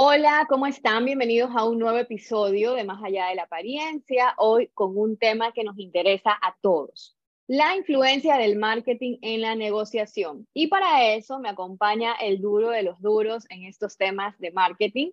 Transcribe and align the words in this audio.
Hola, 0.00 0.46
¿cómo 0.48 0.68
están? 0.68 1.06
Bienvenidos 1.06 1.50
a 1.56 1.64
un 1.64 1.80
nuevo 1.80 1.98
episodio 1.98 2.74
de 2.74 2.84
Más 2.84 3.02
allá 3.02 3.26
de 3.26 3.34
la 3.34 3.42
apariencia, 3.42 4.32
hoy 4.36 4.68
con 4.72 4.96
un 4.96 5.16
tema 5.16 5.50
que 5.50 5.64
nos 5.64 5.76
interesa 5.76 6.38
a 6.40 6.54
todos, 6.60 7.16
la 7.48 7.74
influencia 7.74 8.36
del 8.36 8.56
marketing 8.56 9.18
en 9.22 9.40
la 9.40 9.56
negociación. 9.56 10.46
Y 10.54 10.68
para 10.68 11.14
eso 11.14 11.40
me 11.40 11.48
acompaña 11.48 12.12
el 12.12 12.40
duro 12.40 12.70
de 12.70 12.84
los 12.84 13.00
duros 13.02 13.44
en 13.48 13.64
estos 13.64 13.96
temas 13.96 14.38
de 14.38 14.52
marketing, 14.52 15.10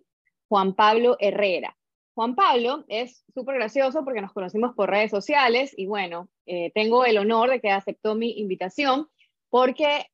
Juan 0.48 0.72
Pablo 0.72 1.16
Herrera. 1.18 1.76
Juan 2.14 2.36
Pablo 2.36 2.84
es 2.86 3.24
súper 3.34 3.56
gracioso 3.56 4.04
porque 4.04 4.20
nos 4.20 4.32
conocimos 4.32 4.72
por 4.76 4.88
redes 4.88 5.10
sociales 5.10 5.74
y 5.76 5.86
bueno, 5.86 6.28
eh, 6.46 6.70
tengo 6.76 7.04
el 7.04 7.18
honor 7.18 7.50
de 7.50 7.60
que 7.60 7.72
aceptó 7.72 8.14
mi 8.14 8.38
invitación 8.38 9.08
porque 9.50 10.06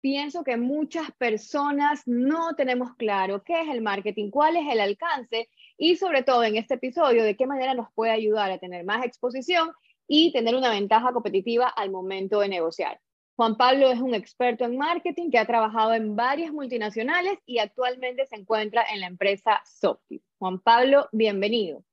pienso 0.00 0.44
que 0.44 0.56
muchas 0.56 1.10
personas 1.12 2.02
no 2.06 2.54
tenemos 2.54 2.94
claro 2.96 3.42
qué 3.42 3.60
es 3.62 3.68
el 3.68 3.82
marketing, 3.82 4.30
cuál 4.30 4.56
es 4.56 4.66
el 4.70 4.80
alcance 4.80 5.48
y 5.76 5.96
sobre 5.96 6.22
todo 6.22 6.44
en 6.44 6.56
este 6.56 6.74
episodio 6.74 7.24
de 7.24 7.36
qué 7.36 7.46
manera 7.46 7.74
nos 7.74 7.92
puede 7.92 8.12
ayudar 8.12 8.50
a 8.50 8.58
tener 8.58 8.84
más 8.84 9.04
exposición 9.04 9.72
y 10.06 10.32
tener 10.32 10.54
una 10.54 10.70
ventaja 10.70 11.12
competitiva 11.12 11.68
al 11.68 11.90
momento 11.90 12.40
de 12.40 12.48
negociar. 12.48 13.00
Juan 13.36 13.56
Pablo 13.56 13.88
es 13.90 14.00
un 14.00 14.14
experto 14.14 14.64
en 14.64 14.76
marketing 14.76 15.30
que 15.30 15.38
ha 15.38 15.46
trabajado 15.46 15.94
en 15.94 16.16
varias 16.16 16.52
multinacionales 16.52 17.38
y 17.46 17.58
actualmente 17.58 18.26
se 18.26 18.34
encuentra 18.34 18.84
en 18.92 19.00
la 19.00 19.06
empresa 19.06 19.60
Softy. 19.64 20.20
Juan 20.38 20.58
Pablo, 20.58 21.08
bienvenido. 21.12 21.84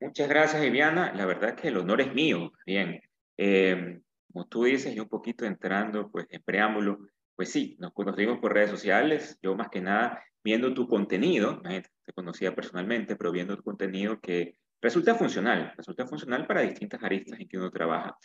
Muchas 0.00 0.28
gracias, 0.28 0.60
Viviana. 0.60 1.12
La 1.14 1.26
verdad 1.26 1.54
que 1.54 1.68
el 1.68 1.76
honor 1.76 2.00
es 2.00 2.12
mío. 2.14 2.52
Bien. 2.66 3.00
Eh, 3.36 4.00
como 4.32 4.46
tú 4.46 4.64
dices, 4.64 4.94
y 4.94 5.00
un 5.00 5.08
poquito 5.08 5.44
entrando 5.44 6.10
pues, 6.10 6.26
en 6.30 6.42
preámbulo, 6.42 6.98
pues 7.34 7.50
sí, 7.50 7.76
nos 7.80 7.92
conocimos 7.92 8.38
por 8.38 8.52
redes 8.52 8.70
sociales, 8.70 9.38
yo 9.42 9.54
más 9.54 9.68
que 9.68 9.80
nada 9.80 10.22
viendo 10.42 10.72
tu 10.74 10.88
contenido, 10.88 11.60
te 11.62 12.12
conocía 12.14 12.54
personalmente, 12.54 13.16
pero 13.16 13.32
viendo 13.32 13.56
tu 13.56 13.62
contenido 13.62 14.20
que 14.20 14.56
resulta 14.80 15.14
funcional, 15.14 15.74
resulta 15.76 16.06
funcional 16.06 16.46
para 16.46 16.62
distintas 16.62 17.02
aristas 17.02 17.38
en 17.40 17.48
que 17.48 17.58
uno 17.58 17.70
trabaja. 17.70 18.16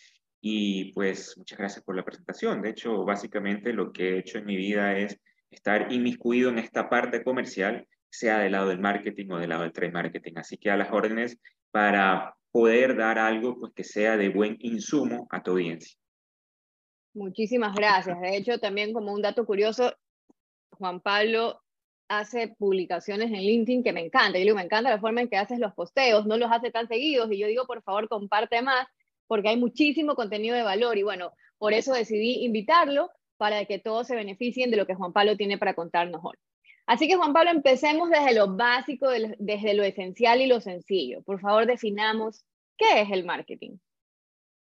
Y 0.42 0.94
pues 0.94 1.36
muchas 1.38 1.58
gracias 1.58 1.84
por 1.84 1.96
la 1.96 2.06
presentación. 2.06 2.62
De 2.62 2.70
hecho, 2.70 3.04
básicamente 3.04 3.74
lo 3.74 3.92
que 3.92 4.12
he 4.12 4.20
hecho 4.20 4.38
en 4.38 4.46
mi 4.46 4.56
vida 4.56 4.98
es 4.98 5.20
estar 5.50 5.92
inmiscuido 5.92 6.50
en 6.50 6.60
esta 6.60 6.90
parte 6.90 7.24
comercial, 7.24 7.88
sea 8.10 8.40
del 8.40 8.54
lado 8.54 8.70
del 8.70 8.80
marketing 8.80 9.32
o 9.32 9.40
del 9.40 9.50
lado 9.50 9.64
del 9.64 9.74
trade 9.74 9.92
marketing. 9.92 10.34
Así 10.38 10.58
que 10.58 10.70
a 10.70 10.78
las 10.78 10.92
órdenes 10.92 11.40
para 11.72 12.36
poder 12.56 12.96
dar 12.96 13.20
algo 13.20 13.60
pues, 13.60 13.74
que 13.74 13.84
sea 13.84 14.16
de 14.16 14.30
buen 14.30 14.56
insumo 14.62 15.28
a 15.30 15.44
tu 15.44 15.52
audiencia. 15.52 15.94
Muchísimas 17.14 17.76
gracias. 17.76 18.18
De 18.22 18.38
hecho, 18.38 18.60
también 18.60 18.94
como 18.94 19.12
un 19.12 19.22
dato 19.22 19.46
curioso, 19.46 19.94
Juan 20.70 21.02
Pablo 21.02 21.60
hace 22.08 22.56
publicaciones 22.58 23.28
en 23.28 23.42
LinkedIn 23.42 23.84
que 23.84 23.92
me 23.92 24.06
encanta. 24.06 24.40
Yo 24.40 24.46
digo, 24.46 24.56
me 24.56 24.62
encanta 24.62 24.90
la 24.90 25.02
forma 25.02 25.20
en 25.20 25.28
que 25.28 25.36
haces 25.36 25.60
los 25.60 25.74
posteos, 25.74 26.26
no 26.28 26.38
los 26.38 26.50
hace 26.50 26.72
tan 26.72 26.88
seguidos 26.88 27.30
y 27.30 27.40
yo 27.40 27.48
digo, 27.48 27.66
por 27.66 27.84
favor, 27.84 28.08
comparte 28.08 28.62
más 28.62 28.88
porque 29.28 29.50
hay 29.50 29.58
muchísimo 29.58 30.16
contenido 30.16 30.56
de 30.56 30.64
valor 30.64 30.98
y 30.98 31.04
bueno, 31.04 31.34
por 31.58 31.74
eso 31.74 31.92
decidí 31.92 32.46
invitarlo 32.46 33.10
para 33.36 33.66
que 33.66 33.80
todos 33.80 34.08
se 34.08 34.16
beneficien 34.16 34.72
de 34.72 34.78
lo 34.78 34.88
que 34.88 34.96
Juan 34.96 35.12
Pablo 35.12 35.36
tiene 35.36 35.58
para 35.58 35.74
contarnos 35.74 36.22
hoy. 36.24 36.38
Así 36.88 37.08
que 37.08 37.16
Juan 37.16 37.34
Pablo, 37.34 37.52
empecemos 37.52 38.10
desde 38.10 38.36
lo 38.36 38.56
básico, 38.56 39.10
desde 39.40 39.74
lo 39.74 39.84
esencial 39.84 40.42
y 40.42 40.48
lo 40.48 40.62
sencillo. 40.62 41.24
Por 41.24 41.40
favor, 41.40 41.66
definamos 41.66 42.46
qué 42.78 43.02
es 43.02 43.12
el 43.12 43.26
marketing. 43.26 43.78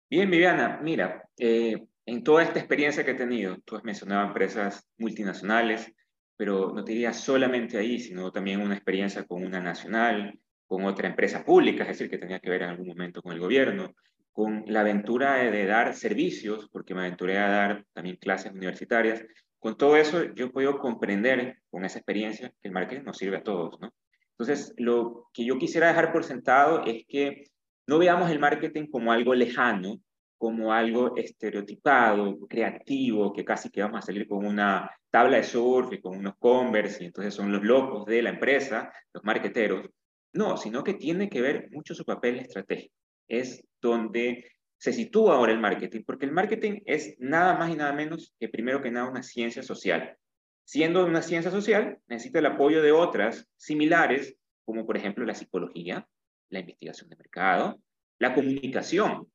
Bien, 0.09 0.31
Viviana, 0.31 0.78
mira, 0.83 1.28
eh, 1.37 1.84
en 2.05 2.22
toda 2.22 2.45
esta 2.45 2.61
experiencia 2.61 3.05
que 3.05 3.11
he 3.11 3.15
tenido, 3.15 3.59
tú 3.65 3.75
has 3.75 3.83
mencionado 3.83 4.28
empresas 4.28 4.87
multinacionales, 4.99 5.93
pero 6.37 6.72
no 6.72 6.84
te 6.84 6.93
diría 6.93 7.12
solamente 7.12 7.77
ahí, 7.77 7.99
sino 7.99 8.31
también 8.31 8.61
una 8.61 8.75
experiencia 8.75 9.25
con 9.25 9.45
una 9.45 9.59
nacional, 9.59 10.39
con 10.66 10.84
otra 10.84 11.09
empresa 11.09 11.45
pública, 11.45 11.83
es 11.83 11.89
decir, 11.89 12.09
que 12.09 12.19
tenía 12.19 12.39
que 12.39 12.50
ver 12.50 12.62
en 12.62 12.71
algún 12.71 12.87
momento 12.87 13.21
con 13.21 13.33
el 13.33 13.41
gobierno, 13.41 13.95
con 14.33 14.65
la 14.66 14.81
aventura 14.81 15.37
de 15.37 15.66
dar 15.66 15.95
servicios, 15.95 16.69
porque 16.71 16.95
me 16.95 17.00
aventuré 17.00 17.39
a 17.39 17.49
dar 17.49 17.84
también 17.93 18.16
clases 18.16 18.53
universitarias, 18.53 19.25
con 19.59 19.77
todo 19.77 19.97
eso, 19.97 20.25
yo 20.34 20.53
podido 20.53 20.78
comprender 20.78 21.59
con 21.71 21.84
esa 21.84 21.99
experiencia 21.99 22.50
que 22.50 22.69
el 22.69 22.72
marketing 22.72 23.05
nos 23.05 23.19
sirve 23.19 23.39
a 23.39 23.43
todos, 23.43 23.81
¿no? 23.81 23.93
Entonces, 24.39 24.75
lo 24.77 25.28
que 25.33 25.44
yo 25.44 25.59
quisiera 25.59 25.89
dejar 25.89 26.12
por 26.12 26.25
sentado 26.25 26.84
es 26.84 27.05
que 27.09 27.44
no 27.87 27.99
veamos 27.99 28.31
el 28.31 28.39
marketing 28.39 28.87
como 28.87 29.12
algo 29.12 29.34
lejano, 29.34 30.00
como 30.39 30.72
algo 30.72 31.16
estereotipado, 31.16 32.39
creativo, 32.47 33.33
que 33.33 33.45
casi 33.45 33.71
que 33.71 33.81
vamos 33.83 33.99
a 33.99 34.06
salir 34.06 34.28
con 34.28 34.45
una 34.45 34.91
tabla 35.11 35.39
de 35.39 35.45
surf 35.45 35.93
y 35.93 36.00
con 36.00 36.19
unos 36.19 36.37
Converse, 36.39 37.03
y 37.03 37.06
entonces 37.06 37.33
son 37.33 37.50
los 37.50 37.62
locos 37.62 38.05
de 38.05 38.22
la 38.22 38.31
empresa, 38.31 38.93
los 39.15 39.25
marqueteros. 39.25 39.89
No, 40.34 40.59
sino 40.59 40.84
que 40.84 40.95
tiene 40.95 41.31
que 41.31 41.41
ver 41.41 41.71
mucho 41.71 41.95
su 41.95 42.05
papel 42.05 42.39
estratégico. 42.39 42.95
Es 43.27 43.65
donde 43.81 44.45
se 44.79 44.93
sitúa 44.93 45.35
ahora 45.35 45.53
el 45.53 45.59
marketing, 45.59 46.03
porque 46.07 46.27
el 46.27 46.33
marketing 46.33 46.81
es 46.85 47.17
nada 47.19 47.57
más 47.59 47.71
y 47.71 47.77
nada 47.77 47.93
menos 47.93 48.35
que 48.39 48.49
primero 48.49 48.83
que 48.83 48.91
nada 48.91 49.09
una 49.09 49.23
ciencia 49.23 49.63
social. 49.63 50.17
Siendo 50.65 51.05
una 51.05 51.23
ciencia 51.23 51.51
social, 51.51 51.99
necesita 52.07 52.41
el 52.41 52.47
apoyo 52.47 52.83
de 52.83 52.93
otras 52.93 53.49
similares, 53.57 54.37
como 54.65 54.85
por 54.85 54.97
ejemplo 54.97 55.25
la 55.25 55.35
psicología, 55.35 56.07
la 56.51 56.61
investigación 56.61 57.09
de 57.09 57.17
mercado, 57.17 57.81
la 58.19 58.35
comunicación. 58.35 59.31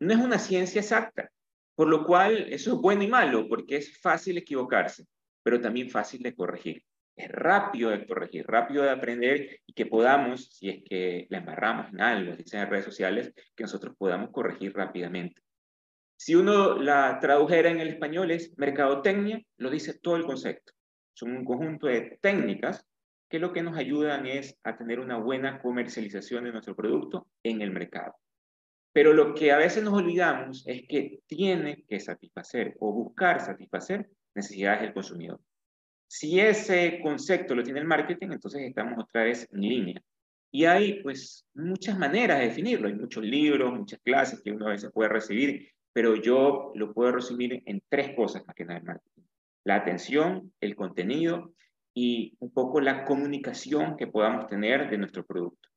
No 0.00 0.12
es 0.12 0.18
una 0.18 0.38
ciencia 0.38 0.80
exacta, 0.80 1.30
por 1.74 1.88
lo 1.88 2.04
cual 2.04 2.52
eso 2.52 2.74
es 2.74 2.80
bueno 2.80 3.02
y 3.02 3.08
malo, 3.08 3.48
porque 3.48 3.76
es 3.76 3.98
fácil 4.00 4.38
equivocarse, 4.38 5.06
pero 5.42 5.60
también 5.60 5.90
fácil 5.90 6.22
de 6.22 6.34
corregir 6.34 6.82
es 7.18 7.28
rápido 7.32 7.90
de 7.90 8.06
corregir, 8.06 8.46
rápido 8.46 8.84
de 8.84 8.90
aprender 8.90 9.60
y 9.66 9.72
que 9.72 9.86
podamos, 9.86 10.46
si 10.52 10.68
es 10.68 10.82
que 10.88 11.26
la 11.30 11.38
embarramos 11.38 11.92
en 11.92 12.00
algo, 12.00 12.36
dicen 12.36 12.60
en 12.60 12.70
redes 12.70 12.84
sociales, 12.84 13.32
que 13.56 13.64
nosotros 13.64 13.96
podamos 13.98 14.30
corregir 14.30 14.72
rápidamente. 14.72 15.42
Si 16.16 16.36
uno 16.36 16.80
la 16.80 17.18
tradujera 17.20 17.70
en 17.70 17.80
el 17.80 17.88
español 17.88 18.30
es 18.30 18.56
mercadotecnia, 18.56 19.42
lo 19.56 19.68
dice 19.68 19.98
todo 19.98 20.16
el 20.16 20.26
concepto. 20.26 20.72
Son 21.12 21.36
un 21.36 21.44
conjunto 21.44 21.88
de 21.88 22.18
técnicas 22.20 22.86
que 23.28 23.40
lo 23.40 23.52
que 23.52 23.62
nos 23.62 23.76
ayudan 23.76 24.26
es 24.26 24.56
a 24.62 24.76
tener 24.76 25.00
una 25.00 25.18
buena 25.18 25.60
comercialización 25.60 26.44
de 26.44 26.52
nuestro 26.52 26.76
producto 26.76 27.26
en 27.42 27.62
el 27.62 27.72
mercado. 27.72 28.14
Pero 28.92 29.12
lo 29.12 29.34
que 29.34 29.50
a 29.50 29.58
veces 29.58 29.82
nos 29.82 29.94
olvidamos 29.94 30.64
es 30.66 30.82
que 30.88 31.20
tiene 31.26 31.84
que 31.88 31.98
satisfacer 32.00 32.76
o 32.78 32.92
buscar 32.92 33.40
satisfacer 33.40 34.08
necesidades 34.34 34.82
del 34.82 34.94
consumidor. 34.94 35.40
Si 36.08 36.40
ese 36.40 37.00
concepto 37.02 37.54
lo 37.54 37.62
tiene 37.62 37.80
el 37.80 37.86
marketing, 37.86 38.28
entonces 38.32 38.62
estamos 38.62 39.04
otra 39.04 39.24
vez 39.24 39.46
en 39.52 39.60
línea. 39.60 40.02
Y 40.50 40.64
hay 40.64 41.02
pues 41.02 41.46
muchas 41.54 41.98
maneras 41.98 42.38
de 42.38 42.46
definirlo, 42.46 42.88
hay 42.88 42.94
muchos 42.94 43.22
libros, 43.22 43.72
muchas 43.72 44.00
clases 44.00 44.40
que 44.42 44.50
uno 44.50 44.66
a 44.66 44.70
veces 44.70 44.90
puede 44.92 45.10
recibir, 45.10 45.70
pero 45.92 46.16
yo 46.16 46.72
lo 46.74 46.94
puedo 46.94 47.12
resumir 47.12 47.62
en 47.66 47.82
tres 47.90 48.16
cosas 48.16 48.42
más 48.46 48.56
que 48.56 48.64
nada 48.64 48.78
el 48.78 48.86
marketing. 48.86 49.22
La 49.64 49.76
atención, 49.76 50.52
el 50.60 50.74
contenido 50.74 51.52
y 51.92 52.34
un 52.38 52.50
poco 52.52 52.80
la 52.80 53.04
comunicación 53.04 53.96
que 53.98 54.06
podamos 54.06 54.46
tener 54.46 54.88
de 54.88 54.96
nuestro 54.96 55.26
producto. 55.26 55.68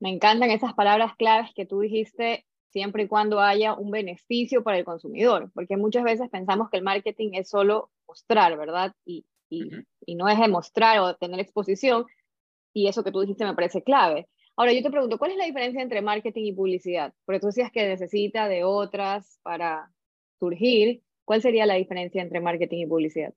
Me 0.00 0.10
encantan 0.10 0.50
esas 0.50 0.74
palabras 0.74 1.14
claves 1.16 1.50
que 1.54 1.66
tú 1.66 1.78
dijiste 1.78 2.44
siempre 2.72 3.04
y 3.04 3.08
cuando 3.08 3.40
haya 3.40 3.74
un 3.74 3.90
beneficio 3.90 4.62
para 4.62 4.78
el 4.78 4.84
consumidor, 4.84 5.50
porque 5.54 5.76
muchas 5.76 6.04
veces 6.04 6.30
pensamos 6.30 6.70
que 6.70 6.78
el 6.78 6.82
marketing 6.82 7.30
es 7.34 7.48
solo 7.48 7.90
mostrar, 8.08 8.56
¿verdad? 8.56 8.94
Y, 9.04 9.24
y, 9.50 9.70
y 10.06 10.14
no 10.14 10.28
es 10.28 10.38
demostrar 10.38 10.98
o 11.00 11.14
tener 11.16 11.38
exposición, 11.40 12.06
y 12.72 12.88
eso 12.88 13.04
que 13.04 13.12
tú 13.12 13.20
dijiste 13.20 13.44
me 13.44 13.54
parece 13.54 13.82
clave. 13.82 14.28
Ahora 14.56 14.72
yo 14.72 14.82
te 14.82 14.90
pregunto, 14.90 15.18
¿cuál 15.18 15.32
es 15.32 15.36
la 15.36 15.44
diferencia 15.44 15.82
entre 15.82 16.02
marketing 16.02 16.44
y 16.44 16.52
publicidad? 16.52 17.12
Porque 17.24 17.40
tú 17.40 17.46
decías 17.46 17.70
que 17.70 17.86
necesita 17.86 18.48
de 18.48 18.64
otras 18.64 19.38
para 19.42 19.90
surgir. 20.38 21.02
¿Cuál 21.24 21.40
sería 21.40 21.66
la 21.66 21.74
diferencia 21.74 22.20
entre 22.20 22.40
marketing 22.40 22.80
y 22.80 22.86
publicidad? 22.86 23.32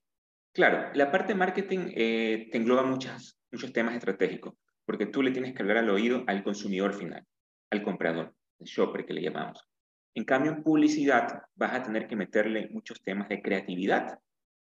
Claro, 0.52 0.90
la 0.94 1.10
parte 1.10 1.32
de 1.32 1.38
marketing 1.38 1.92
eh, 1.94 2.48
te 2.50 2.58
engloba 2.58 2.82
muchas, 2.82 3.38
muchos 3.52 3.72
temas 3.72 3.94
estratégicos, 3.94 4.54
porque 4.84 5.06
tú 5.06 5.22
le 5.22 5.30
tienes 5.30 5.54
que 5.54 5.62
hablar 5.62 5.78
al 5.78 5.90
oído 5.90 6.24
al 6.26 6.42
consumidor 6.42 6.94
final, 6.94 7.24
al 7.70 7.82
comprador 7.82 8.34
shopper 8.60 9.04
que 9.04 9.14
le 9.14 9.22
llamamos. 9.22 9.66
En 10.14 10.24
cambio, 10.24 10.52
en 10.52 10.62
publicidad 10.62 11.42
vas 11.54 11.74
a 11.74 11.82
tener 11.82 12.06
que 12.08 12.16
meterle 12.16 12.68
muchos 12.70 13.02
temas 13.02 13.28
de 13.28 13.42
creatividad. 13.42 14.18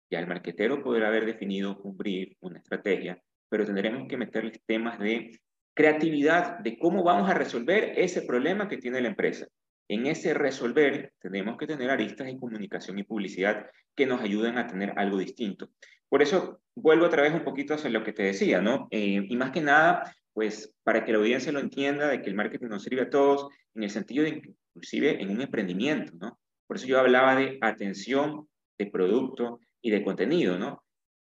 Ya 0.10 0.20
el 0.20 0.28
marquetero 0.28 0.84
podrá 0.84 1.08
haber 1.08 1.26
definido 1.26 1.80
un 1.84 1.98
brief, 1.98 2.38
una 2.42 2.60
estrategia, 2.60 3.22
pero 3.50 3.66
tendremos 3.66 4.08
que 4.08 4.18
meterle 4.18 4.62
temas 4.66 5.00
de 5.00 5.40
creatividad, 5.74 6.60
de 6.60 6.78
cómo 6.78 7.04
vamos 7.04 7.30
a 7.30 7.34
resolver 7.34 7.94
ese 7.98 8.22
problema 8.22 8.68
que 8.68 8.78
tiene 8.78 9.02
la 9.02 9.08
empresa. 9.08 9.48
En 9.88 10.06
ese 10.06 10.34
resolver 10.34 11.14
tenemos 11.20 11.58
que 11.58 11.68
tener 11.68 11.90
aristas 11.90 12.28
de 12.28 12.38
comunicación 12.38 13.00
y 13.00 13.04
publicidad 13.04 13.66
que 13.96 14.06
nos 14.06 14.22
ayuden 14.22 14.58
a 14.58 14.68
tener 14.68 14.94
algo 14.96 15.18
distinto. 15.18 15.70
Por 16.08 16.22
eso 16.22 16.62
vuelvo 16.76 17.06
otra 17.06 17.24
vez 17.24 17.34
un 17.34 17.44
poquito 17.44 17.74
hacia 17.74 17.90
lo 17.90 18.04
que 18.04 18.14
te 18.14 18.24
decía, 18.24 18.62
¿no? 18.62 18.88
Eh, 18.92 19.26
y 19.28 19.36
más 19.36 19.52
que 19.52 19.62
nada, 19.62 20.16
pues 20.34 20.74
para 20.84 21.04
que 21.04 21.12
la 21.12 21.20
audiencia 21.20 21.52
lo 21.52 21.60
entienda, 21.60 22.08
de 22.08 22.22
que 22.22 22.30
el 22.30 22.36
marketing 22.36 22.68
nos 22.68 22.84
sirve 22.84 23.02
a 23.02 23.10
todos, 23.10 23.48
en 23.76 23.84
el 23.84 23.90
sentido 23.90 24.24
de 24.24 24.42
inclusive 24.76 25.22
en 25.22 25.30
un 25.30 25.42
emprendimiento, 25.42 26.14
¿no? 26.20 26.40
Por 26.68 26.78
eso 26.78 26.88
yo 26.88 27.00
hablaba 27.00 27.36
de 27.36 27.58
atención, 27.62 28.48
de 28.78 28.86
producto 28.88 29.60
y 29.82 29.92
de 29.92 30.04
contenido, 30.04 30.58
¿no? 30.58 30.84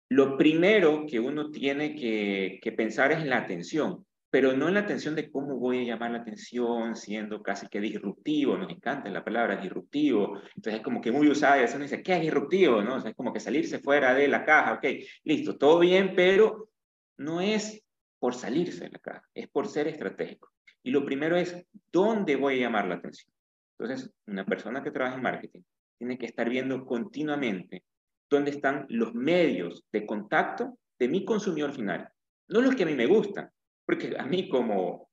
Lo 0.10 0.38
primero 0.38 1.06
que 1.08 1.20
uno 1.20 1.52
tiene 1.52 1.96
que, 1.96 2.74
pensar 2.76 3.12
es 3.12 3.20
en 3.20 3.30
la 3.30 3.38
atención 3.38 4.06
pero 4.32 4.54
no 4.54 4.68
en 4.68 4.76
la 4.76 4.82
atención 4.82 5.16
de 5.16 5.32
cómo 5.32 5.58
voy 5.58 5.80
a 5.80 5.84
llamar 5.84 6.12
la 6.12 6.20
atención 6.20 6.96
siendo 6.96 7.42
casi 7.42 7.68
que 7.68 7.82
disruptivo, 7.82 8.58
nos 8.58 8.70
encanta 8.72 9.10
la 9.10 9.24
palabra 9.24 9.56
disruptivo, 9.56 10.40
entonces 10.56 10.76
es 10.76 10.82
como 10.82 11.02
que 11.02 11.12
muy 11.12 11.28
usada 11.30 11.56
y 11.56 11.60
a 11.60 11.62
veces 11.64 11.76
uno 11.76 11.86
dice, 11.86 12.04
¿qué 12.04 12.14
es 12.14 12.22
disruptivo? 12.22 12.84
¿no? 12.84 12.98
es 12.98 13.16
como 13.16 13.34
que 13.34 13.40
salirse 13.40 13.80
fuera 13.80 14.14
de 14.14 14.28
la 14.28 14.46
caja, 14.46 14.74
ok, 14.74 14.86
listo, 15.24 15.58
todo 15.58 15.80
bien, 15.80 16.14
pero 16.16 16.70
no 17.18 17.42
es 17.42 17.84
por 18.20 18.36
salirse 18.36 18.86
de 18.86 18.92
la 18.92 19.00
caja, 19.00 19.24
es 19.34 19.48
por 19.50 19.68
ser 19.68 19.88
estratégico. 19.88 20.52
Y 20.84 20.92
lo 20.92 21.06
primero 21.06 21.36
es, 21.38 21.66
¿dónde 21.92 22.36
voy 22.36 22.56
a 22.56 22.62
llamar 22.62 22.88
la 22.88 22.96
atención? 22.96 23.34
Entonces, 23.78 24.12
una 24.28 24.46
persona 24.46 24.84
que 24.84 24.92
trabaja 24.92 25.16
en 25.16 25.24
marketing 25.24 25.62
tiene 25.98 26.18
que 26.18 26.26
estar 26.26 26.50
viendo 26.50 26.86
continuamente 26.86 27.84
dónde 28.30 28.52
están 28.52 28.86
los 28.90 29.14
medios 29.14 29.84
de 29.92 30.06
contacto 30.06 30.78
de 31.00 31.08
mi 31.08 31.26
consumidor 31.26 31.74
final, 31.74 32.10
no 32.50 32.62
los 32.62 32.76
que 32.76 32.84
a 32.84 32.86
mí 32.86 32.94
me 32.94 33.06
gustan, 33.06 33.50
porque 33.86 34.16
a 34.18 34.26
mí 34.26 34.50
como 34.50 35.10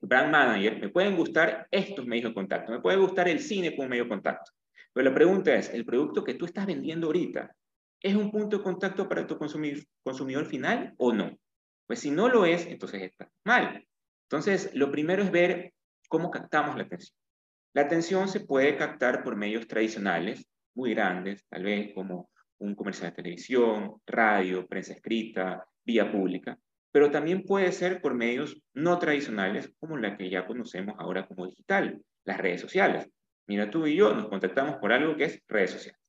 brand 0.00 0.32
manager 0.32 0.80
me 0.80 0.88
pueden 0.88 1.16
gustar 1.16 1.68
estos 1.70 2.06
medios 2.06 2.30
de 2.30 2.34
contacto, 2.34 2.72
me 2.72 2.80
puede 2.80 2.98
gustar 2.98 3.28
el 3.28 3.38
cine 3.38 3.74
como 3.74 3.88
medio 3.88 4.04
de 4.04 4.10
contacto. 4.10 4.50
Pero 4.92 5.08
la 5.08 5.14
pregunta 5.14 5.54
es, 5.54 5.72
¿el 5.72 5.84
producto 5.84 6.24
que 6.24 6.34
tú 6.34 6.44
estás 6.44 6.66
vendiendo 6.66 7.06
ahorita 7.06 7.54
es 8.00 8.14
un 8.14 8.30
punto 8.30 8.58
de 8.58 8.64
contacto 8.64 9.08
para 9.08 9.26
tu 9.26 9.38
consumidor, 9.38 9.84
consumidor 10.02 10.44
final 10.44 10.92
o 10.98 11.12
no? 11.12 11.38
Pues 11.86 12.00
si 12.00 12.10
no 12.10 12.28
lo 12.28 12.44
es, 12.44 12.66
entonces 12.66 13.02
está 13.02 13.30
mal. 13.44 13.86
Entonces, 14.24 14.70
lo 14.74 14.90
primero 14.90 15.22
es 15.22 15.30
ver 15.30 15.72
cómo 16.08 16.30
captamos 16.30 16.76
la 16.76 16.84
atención. 16.84 17.16
La 17.74 17.82
atención 17.82 18.28
se 18.28 18.40
puede 18.40 18.76
captar 18.76 19.22
por 19.22 19.36
medios 19.36 19.66
tradicionales, 19.66 20.46
muy 20.74 20.94
grandes, 20.94 21.46
tal 21.48 21.64
vez 21.64 21.92
como 21.94 22.30
un 22.58 22.74
comercial 22.74 23.10
de 23.10 23.16
televisión, 23.16 24.00
radio, 24.06 24.66
prensa 24.66 24.92
escrita, 24.92 25.66
vía 25.84 26.10
pública 26.10 26.58
pero 26.92 27.10
también 27.10 27.42
puede 27.42 27.72
ser 27.72 28.00
por 28.00 28.14
medios 28.14 28.62
no 28.74 28.98
tradicionales 28.98 29.72
como 29.80 29.96
la 29.96 30.16
que 30.16 30.28
ya 30.28 30.46
conocemos 30.46 30.94
ahora 30.98 31.26
como 31.26 31.46
digital, 31.46 32.00
las 32.24 32.38
redes 32.38 32.60
sociales. 32.60 33.08
Mira, 33.48 33.70
tú 33.70 33.86
y 33.86 33.96
yo 33.96 34.12
nos 34.14 34.28
contactamos 34.28 34.76
por 34.76 34.92
algo 34.92 35.16
que 35.16 35.24
es 35.24 35.42
redes 35.48 35.72
sociales. 35.72 36.00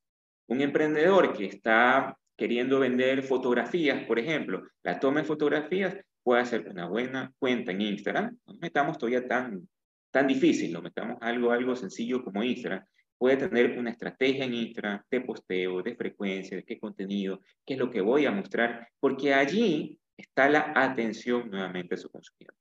Un 0.47 0.61
emprendedor 0.61 1.33
que 1.35 1.45
está 1.45 2.17
queriendo 2.35 2.79
vender 2.79 3.23
fotografías, 3.23 4.05
por 4.05 4.19
ejemplo, 4.19 4.63
la 4.83 4.99
toma 4.99 5.21
de 5.21 5.25
fotografías 5.25 5.95
puede 6.23 6.41
hacer 6.41 6.67
una 6.67 6.87
buena 6.87 7.31
cuenta 7.37 7.71
en 7.71 7.81
Instagram. 7.81 8.37
No 8.45 8.53
metamos 8.55 8.97
todavía 8.97 9.27
tan, 9.27 9.67
tan 10.11 10.27
difícil, 10.27 10.71
lo 10.73 10.81
metamos 10.81 11.17
algo, 11.21 11.51
algo 11.51 11.75
sencillo 11.75 12.23
como 12.23 12.43
Instagram. 12.43 12.83
Puede 13.17 13.37
tener 13.37 13.77
una 13.77 13.91
estrategia 13.91 14.45
en 14.45 14.53
Instagram 14.53 15.01
de 15.09 15.21
posteo, 15.21 15.81
de 15.81 15.95
frecuencia, 15.95 16.57
de 16.57 16.63
qué 16.63 16.79
contenido, 16.79 17.41
qué 17.65 17.73
es 17.73 17.79
lo 17.79 17.89
que 17.89 18.01
voy 18.01 18.25
a 18.25 18.31
mostrar, 18.31 18.87
porque 18.99 19.33
allí 19.33 19.99
está 20.17 20.49
la 20.49 20.73
atención 20.75 21.49
nuevamente 21.49 21.95
a 21.95 21.97
su 21.97 22.09
consumidor. 22.09 22.55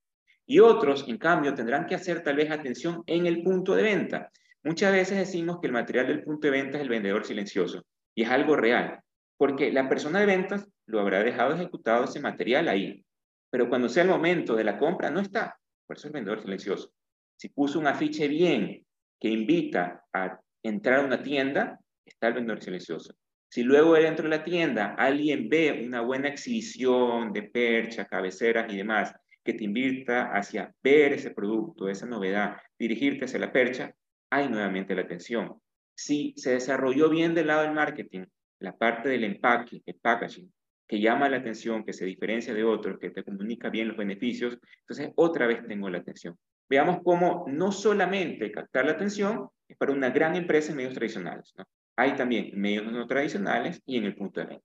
Y 0.46 0.58
otros, 0.58 1.06
en 1.08 1.18
cambio, 1.18 1.54
tendrán 1.54 1.86
que 1.86 1.94
hacer 1.94 2.22
tal 2.22 2.36
vez 2.36 2.50
atención 2.50 3.02
en 3.06 3.26
el 3.26 3.42
punto 3.42 3.74
de 3.74 3.82
venta. 3.82 4.30
Muchas 4.64 4.92
veces 4.92 5.18
decimos 5.18 5.58
que 5.60 5.66
el 5.66 5.72
material 5.72 6.06
del 6.06 6.22
punto 6.22 6.46
de 6.46 6.52
venta 6.52 6.78
es 6.78 6.82
el 6.82 6.88
vendedor 6.88 7.24
silencioso, 7.24 7.84
y 8.14 8.22
es 8.22 8.30
algo 8.30 8.54
real, 8.54 9.00
porque 9.42 9.72
la 9.72 9.88
persona 9.88 10.20
de 10.20 10.26
ventas 10.26 10.68
lo 10.86 11.00
habrá 11.00 11.20
dejado 11.24 11.52
ejecutado 11.52 12.04
ese 12.04 12.20
material 12.20 12.68
ahí, 12.68 13.04
pero 13.50 13.68
cuando 13.68 13.88
sea 13.88 14.04
el 14.04 14.08
momento 14.08 14.54
de 14.54 14.62
la 14.62 14.78
compra 14.78 15.10
no 15.10 15.18
está, 15.18 15.58
por 15.84 15.96
eso 15.96 16.06
es 16.06 16.10
el 16.10 16.12
vendedor 16.12 16.42
silencioso. 16.42 16.92
Si 17.36 17.48
puso 17.48 17.80
un 17.80 17.88
afiche 17.88 18.28
bien 18.28 18.86
que 19.18 19.28
invita 19.28 20.04
a 20.12 20.38
entrar 20.62 21.00
a 21.00 21.06
una 21.06 21.24
tienda, 21.24 21.80
está 22.06 22.28
el 22.28 22.34
vendedor 22.34 22.62
silencioso. 22.62 23.16
Si 23.50 23.64
luego 23.64 23.94
dentro 23.94 24.30
de 24.30 24.36
la 24.36 24.44
tienda 24.44 24.94
alguien 24.96 25.48
ve 25.48 25.86
una 25.88 26.02
buena 26.02 26.28
exhibición 26.28 27.32
de 27.32 27.42
percha, 27.42 28.04
cabeceras 28.04 28.72
y 28.72 28.76
demás, 28.76 29.12
que 29.42 29.54
te 29.54 29.64
invita 29.64 30.30
hacia 30.32 30.72
ver 30.84 31.14
ese 31.14 31.32
producto, 31.32 31.88
esa 31.88 32.06
novedad, 32.06 32.58
dirigirte 32.78 33.24
hacia 33.24 33.40
la 33.40 33.50
percha, 33.50 33.92
hay 34.30 34.48
nuevamente 34.48 34.94
la 34.94 35.02
atención. 35.02 35.60
Si 35.96 36.32
se 36.36 36.52
desarrolló 36.52 37.10
bien 37.10 37.34
del 37.34 37.48
lado 37.48 37.62
del 37.62 37.72
marketing, 37.72 38.26
la 38.62 38.76
parte 38.76 39.08
del 39.08 39.24
empaque, 39.24 39.82
el 39.84 39.96
packaging, 39.96 40.52
que 40.86 41.00
llama 41.00 41.28
la 41.28 41.38
atención, 41.38 41.84
que 41.84 41.92
se 41.92 42.04
diferencia 42.04 42.54
de 42.54 42.64
otros, 42.64 42.98
que 42.98 43.10
te 43.10 43.24
comunica 43.24 43.70
bien 43.70 43.88
los 43.88 43.96
beneficios, 43.96 44.58
entonces 44.80 45.12
otra 45.16 45.46
vez 45.46 45.66
tengo 45.66 45.88
la 45.88 45.98
atención. 45.98 46.36
Veamos 46.68 47.00
cómo 47.04 47.44
no 47.48 47.72
solamente 47.72 48.50
captar 48.52 48.86
la 48.86 48.92
atención 48.92 49.48
es 49.68 49.76
para 49.76 49.92
una 49.92 50.10
gran 50.10 50.36
empresa 50.36 50.70
en 50.70 50.76
medios 50.76 50.94
tradicionales, 50.94 51.52
¿no? 51.56 51.64
Hay 51.96 52.14
también 52.14 52.50
medios 52.54 52.90
no 52.90 53.06
tradicionales 53.06 53.82
y 53.84 53.98
en 53.98 54.04
el 54.04 54.14
punto 54.14 54.40
de 54.40 54.46
venta. 54.46 54.64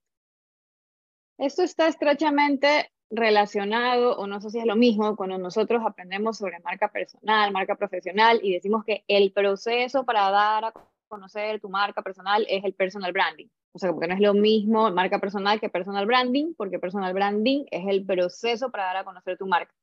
Esto 1.37 1.63
está 1.63 1.87
estrechamente 1.87 2.91
relacionado, 3.09 4.17
o 4.17 4.27
no 4.27 4.41
sé 4.41 4.49
si 4.49 4.59
es 4.59 4.65
lo 4.65 4.75
mismo, 4.75 5.15
cuando 5.15 5.37
nosotros 5.37 5.81
aprendemos 5.85 6.37
sobre 6.37 6.59
marca 6.59 6.91
personal, 6.91 7.51
marca 7.51 7.75
profesional, 7.75 8.39
y 8.41 8.53
decimos 8.53 8.83
que 8.83 9.03
el 9.07 9.31
proceso 9.31 10.05
para 10.05 10.29
dar 10.29 10.65
a 10.65 10.73
conocer 11.07 11.59
tu 11.59 11.69
marca 11.69 12.01
personal 12.01 12.45
es 12.49 12.63
el 12.63 12.73
personal 12.73 13.11
branding. 13.11 13.47
O 13.71 13.79
sea, 13.79 13.91
porque 13.91 14.07
no 14.07 14.15
es 14.15 14.21
lo 14.21 14.33
mismo 14.33 14.91
marca 14.91 15.19
personal 15.19 15.59
que 15.59 15.69
personal 15.69 16.05
branding, 16.05 16.53
porque 16.55 16.79
personal 16.79 17.13
branding 17.13 17.65
es 17.71 17.85
el 17.87 18.05
proceso 18.05 18.71
para 18.71 18.85
dar 18.85 18.97
a 18.97 19.03
conocer 19.03 19.37
tu 19.37 19.45
marca. 19.45 19.73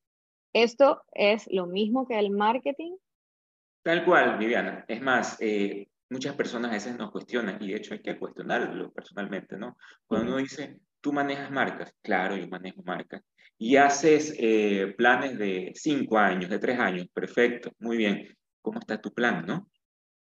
¿Esto 0.53 1.03
es 1.13 1.47
lo 1.53 1.67
mismo 1.67 2.07
que 2.07 2.19
el 2.19 2.31
marketing? 2.31 2.97
Tal 3.83 4.05
cual, 4.05 4.39
Viviana. 4.39 4.85
Es 4.89 5.03
más, 5.03 5.37
eh, 5.41 5.89
muchas 6.11 6.35
personas 6.35 6.71
a 6.71 6.75
veces 6.75 6.97
nos 6.97 7.11
cuestionan, 7.11 7.63
y 7.63 7.69
de 7.69 7.77
hecho 7.77 7.95
hay 7.95 8.01
que 8.01 8.19
cuestionarlo 8.19 8.93
personalmente, 8.93 9.57
¿no? 9.57 9.77
Cuando 10.07 10.33
uno 10.33 10.39
dice, 10.39 10.79
tú 11.01 11.13
manejas 11.13 11.51
marcas, 11.51 11.95
claro, 12.03 12.37
yo 12.37 12.49
manejo 12.49 12.83
marcas, 12.85 13.23
y 13.59 13.77
haces 13.77 14.35
eh, 14.39 14.95
planes 14.97 15.39
de 15.39 15.73
cinco 15.75 16.19
años, 16.19 16.51
de 16.51 16.59
tres 16.59 16.79
años, 16.79 17.07
perfecto, 17.13 17.73
muy 17.79 17.97
bien, 17.97 18.37
¿cómo 18.63 18.79
está 18.79 19.01
tu 19.01 19.13
plan, 19.13 19.45
no? 19.47 19.69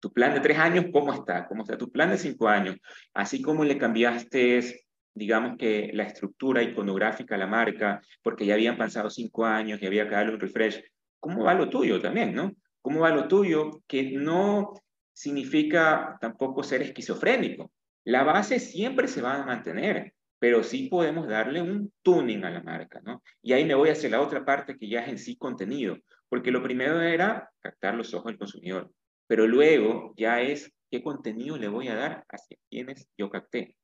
Tu 0.05 0.13
plan 0.13 0.35
de 0.35 0.41
tres 0.41 0.59
años, 0.59 0.85
¿cómo 0.93 1.15
está? 1.15 1.47
¿Cómo 1.47 1.63
está 1.63 1.79
tu 1.79 1.91
plan 1.91 2.11
de 2.11 2.19
cinco 2.19 2.47
años? 2.47 2.77
Así 3.15 3.41
como 3.41 3.65
le 3.65 3.79
cambiaste, 3.79 4.85
digamos 5.15 5.57
que 5.57 5.93
la 5.95 6.03
estructura 6.03 6.63
iconográfica 6.63 7.37
a 7.37 7.39
la 7.39 7.47
marca, 7.47 8.03
porque 8.23 8.45
ya 8.45 8.53
habían 8.53 8.77
pasado 8.77 9.09
cinco 9.09 9.47
años 9.47 9.81
y 9.81 9.87
había 9.87 10.07
que 10.07 10.15
darle 10.15 10.35
un 10.35 10.41
refresh, 10.41 10.85
¿cómo 11.19 11.45
va 11.45 11.55
lo 11.55 11.71
tuyo 11.71 12.03
también, 12.03 12.35
no? 12.35 12.53
¿Cómo 12.83 13.01
va 13.01 13.13
lo 13.13 13.27
tuyo? 13.29 13.83
Que 13.87 14.11
no 14.13 14.75
significa 15.15 16.19
tampoco 16.21 16.63
ser 16.63 16.83
esquizofrénico. 16.83 17.73
La 18.05 18.25
base 18.25 18.61
siempre 18.61 19.09
se 19.09 19.23
va 19.23 19.37
a 19.37 19.47
mantener, 19.47 20.13
pero 20.39 20.63
sí 20.63 20.91
podemos 20.91 21.27
darle 21.27 21.63
un 21.63 21.91
tuning 22.03 22.45
a 22.45 22.51
la 22.51 22.63
marca, 22.63 23.01
¿no? 23.03 23.23
Y 23.41 23.55
ahí 23.55 23.65
me 23.65 23.75
voy 23.75 23.89
hacia 23.89 24.11
la 24.11 24.21
otra 24.21 24.45
parte 24.45 24.77
que 24.77 24.87
ya 24.87 25.01
es 25.01 25.09
en 25.09 25.17
sí 25.19 25.39
contenido, 25.39 25.97
porque 26.29 26.51
lo 26.51 26.63
primero 26.63 27.01
era 27.01 27.51
captar 27.61 27.95
los 27.95 28.13
ojos 28.13 28.27
del 28.27 28.39
consumidor, 28.39 28.91
pero 29.35 29.49
luego 29.49 30.15
ya 30.17 30.41
es 30.43 30.73
qué 30.89 31.03
contenido 31.03 31.59
le 31.59 31.67
voy 31.67 31.89
a 31.89 31.97
dar 31.97 32.25
hacia 32.29 32.57
quienes 32.71 33.09
yo 33.19 33.31
capté. 33.31 33.77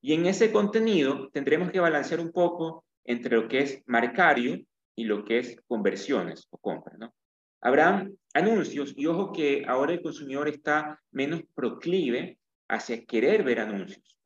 Y 0.00 0.14
en 0.14 0.24
ese 0.24 0.50
contenido 0.50 1.28
tendremos 1.28 1.70
que 1.70 1.78
balancear 1.78 2.20
un 2.20 2.32
poco 2.32 2.86
entre 3.04 3.36
lo 3.36 3.46
que 3.46 3.58
es 3.58 3.82
marcario 3.84 4.64
y 4.96 5.04
lo 5.04 5.22
que 5.26 5.40
es 5.40 5.60
conversiones 5.66 6.48
o 6.48 6.56
compras, 6.56 6.98
¿no? 6.98 7.14
Habrán 7.60 8.16
anuncios 8.32 8.94
y 8.96 9.04
ojo 9.04 9.30
que 9.30 9.66
ahora 9.68 9.92
el 9.92 10.00
consumidor 10.00 10.48
está 10.48 10.98
menos 11.10 11.42
proclive 11.54 12.38
hacia 12.70 13.04
querer 13.04 13.44
ver 13.44 13.60
anuncios. 13.60 14.18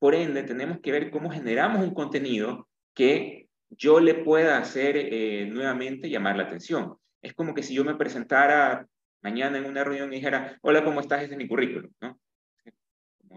Por 0.00 0.16
ende, 0.16 0.42
tenemos 0.42 0.80
que 0.80 0.90
ver 0.90 1.12
cómo 1.12 1.30
generamos 1.30 1.80
un 1.80 1.94
contenido 1.94 2.68
que 2.92 3.46
yo 3.70 4.00
le 4.00 4.14
pueda 4.14 4.58
hacer 4.58 4.96
eh, 4.96 5.46
nuevamente 5.46 6.10
llamar 6.10 6.36
la 6.36 6.42
atención. 6.42 6.96
Es 7.22 7.34
como 7.34 7.54
que 7.54 7.62
si 7.62 7.72
yo 7.72 7.84
me 7.84 7.94
presentara 7.94 8.88
mañana 9.22 9.58
en 9.58 9.64
una 9.64 9.84
reunión 9.84 10.12
y 10.12 10.16
dijera, 10.16 10.58
hola, 10.62 10.84
¿cómo 10.84 11.00
estás? 11.00 11.22
Este 11.22 11.34
es 11.34 11.38
mi 11.38 11.48
currículum. 11.48 11.90
¿no? 12.00 12.18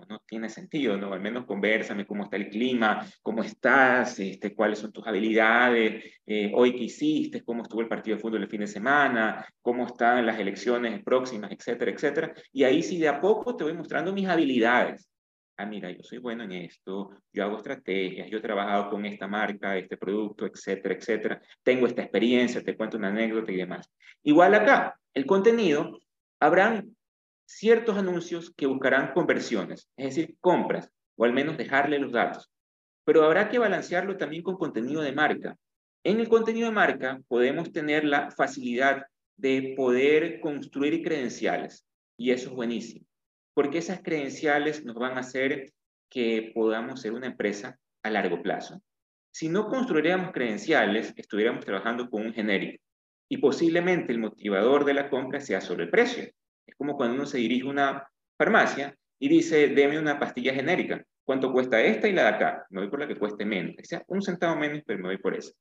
no, 0.08 0.20
tiene 0.27 0.50
sentido, 0.50 0.98
¿no? 0.98 1.13
Al 1.13 1.22
menos 1.22 1.46
conversame 1.46 2.06
cómo 2.06 2.24
está 2.24 2.38
el 2.38 2.50
clima, 2.50 3.06
cómo 3.22 3.44
estás, 3.44 4.20
este, 4.20 4.54
cuáles 4.54 4.80
son 4.80 4.92
tus 4.92 5.06
habilidades, 5.08 6.04
eh, 6.25 6.51
hoy 6.54 6.75
qué 6.75 6.84
hiciste, 6.84 7.44
cómo 7.44 7.63
estuvo 7.63 7.82
el 7.82 7.88
partido 7.88 8.18
de 8.18 8.22
fútbol 8.22 8.44
el 8.44 8.50
fin 8.50 8.62
de 8.62 8.68
semana, 8.68 9.46
cómo 9.62 9.86
están 9.86 10.25
las 10.25 10.39
elecciones 10.39 11.04
próximas, 11.04 11.51
etcétera, 11.51 11.92
etcétera. 11.92 12.34
Y 12.51 12.63
ahí 12.63 12.84
sí 12.84 13.00
de 13.00 13.08
a 13.08 13.20
poco 13.22 13.56
te 13.56 13.63
voy 13.63 13.74
mostrando 13.74 14.13
mis 14.13 14.27
habilidades. 14.27 15.10
Ah, 15.58 15.65
mira, 15.65 15.89
yo 15.89 16.04
soy 16.04 16.18
bueno 16.18 16.44
en 16.44 16.51
esto, 16.51 17.12
yo 17.32 17.46
hago 17.46 17.58
estrategias, 17.58 18.30
yo 18.30 18.39
he 18.39 18.42
trabajado 18.42 18.89
con 18.89 19.06
esta 19.06 19.25
marca, 19.25 19.77
este 19.77 19.96
producto, 19.96 20.46
etcétera, 20.46 20.96
etcétera. 20.96 21.42
Tengo 21.63 21.88
esta 21.88 22.01
experiencia, 22.01 22.62
te 22.62 22.75
cuento 22.75 22.98
una 22.98 23.08
anécdota 23.08 23.54
y 23.54 23.56
demás. 23.56 23.89
Igual 24.24 24.54
acá, 24.54 25.00
el 25.15 25.25
contenido, 25.25 25.98
habrán 26.41 26.95
ciertos 27.45 27.98
anuncios 27.98 28.53
que 28.55 28.67
buscarán 28.67 29.13
conversiones, 29.13 29.89
es 29.95 30.15
decir, 30.15 30.36
compras, 30.41 30.91
o 31.15 31.24
al 31.24 31.31
menos 31.31 31.57
dejarle 31.57 32.00
los 32.00 32.12
datos. 32.12 32.51
Pero 33.05 33.24
habrá 33.24 33.50
que 33.50 33.57
balancearlo 33.57 34.17
también 34.17 34.43
con 34.43 34.57
contenido 34.57 35.01
de 35.01 35.13
marca. 35.13 35.55
En 36.03 36.19
el 36.19 36.27
contenido 36.27 36.67
de 36.67 36.75
marca 36.75 37.22
podemos 37.29 37.72
tener 37.72 38.03
la 38.03 38.29
facilidad 38.29 39.05
de 39.38 39.74
poder 39.77 40.41
construir 40.41 41.01
credenciales, 41.01 41.86
y 42.17 42.31
eso 42.31 42.50
es 42.50 42.55
buenísimo, 42.55 43.05
porque 43.53 43.77
esas 43.77 44.01
credenciales 44.01 44.84
nos 44.84 44.95
van 44.95 45.17
a 45.17 45.22
hacer 45.22 45.72
que 46.10 46.51
podamos 46.53 47.01
ser 47.01 47.13
una 47.13 47.27
empresa 47.27 47.77
a 48.03 48.10
largo 48.10 48.41
plazo. 48.41 48.81
Si 49.31 49.48
no 49.48 49.67
construiríamos 49.67 50.31
credenciales, 50.31 51.13
estuviéramos 51.15 51.63
trabajando 51.65 52.10
con 52.10 52.25
un 52.25 52.34
genérico 52.34 52.84
y 53.29 53.38
posiblemente 53.38 54.12
el 54.12 54.20
motivador 54.20 54.86
de 54.86 54.94
la 54.94 55.10
compra 55.10 55.39
sea 55.39 55.62
solo 55.62 55.84
el 55.84 55.89
precio. 55.89 56.24
Es 56.65 56.75
como 56.75 56.96
cuando 56.96 57.15
uno 57.15 57.25
se 57.25 57.38
dirige 57.38 57.67
a 57.67 57.72
una 57.72 58.08
farmacia 58.38 58.96
y 59.20 59.29
dice, 59.29 59.70
deme 59.70 60.00
una 60.00 60.20
pastilla 60.20 60.53
genérica. 60.53 61.03
¿Cuánto 61.24 61.51
cuesta 61.51 61.82
esta 61.82 62.08
y 62.08 62.13
la 62.13 62.24
de 62.24 62.29
acá? 62.29 62.65
Me 62.70 62.82
voy 62.82 62.89
por 62.89 63.00
la 63.00 63.08
que 63.08 63.17
cueste 63.17 63.46
menos. 63.46 63.75
O 63.79 63.84
sea, 63.84 64.03
un 64.08 64.22
centavo 64.22 64.55
menos, 64.55 64.82
pero 64.86 65.00
me 65.00 65.10
voy 65.10 65.17
por 65.17 65.36
esa. 65.36 65.51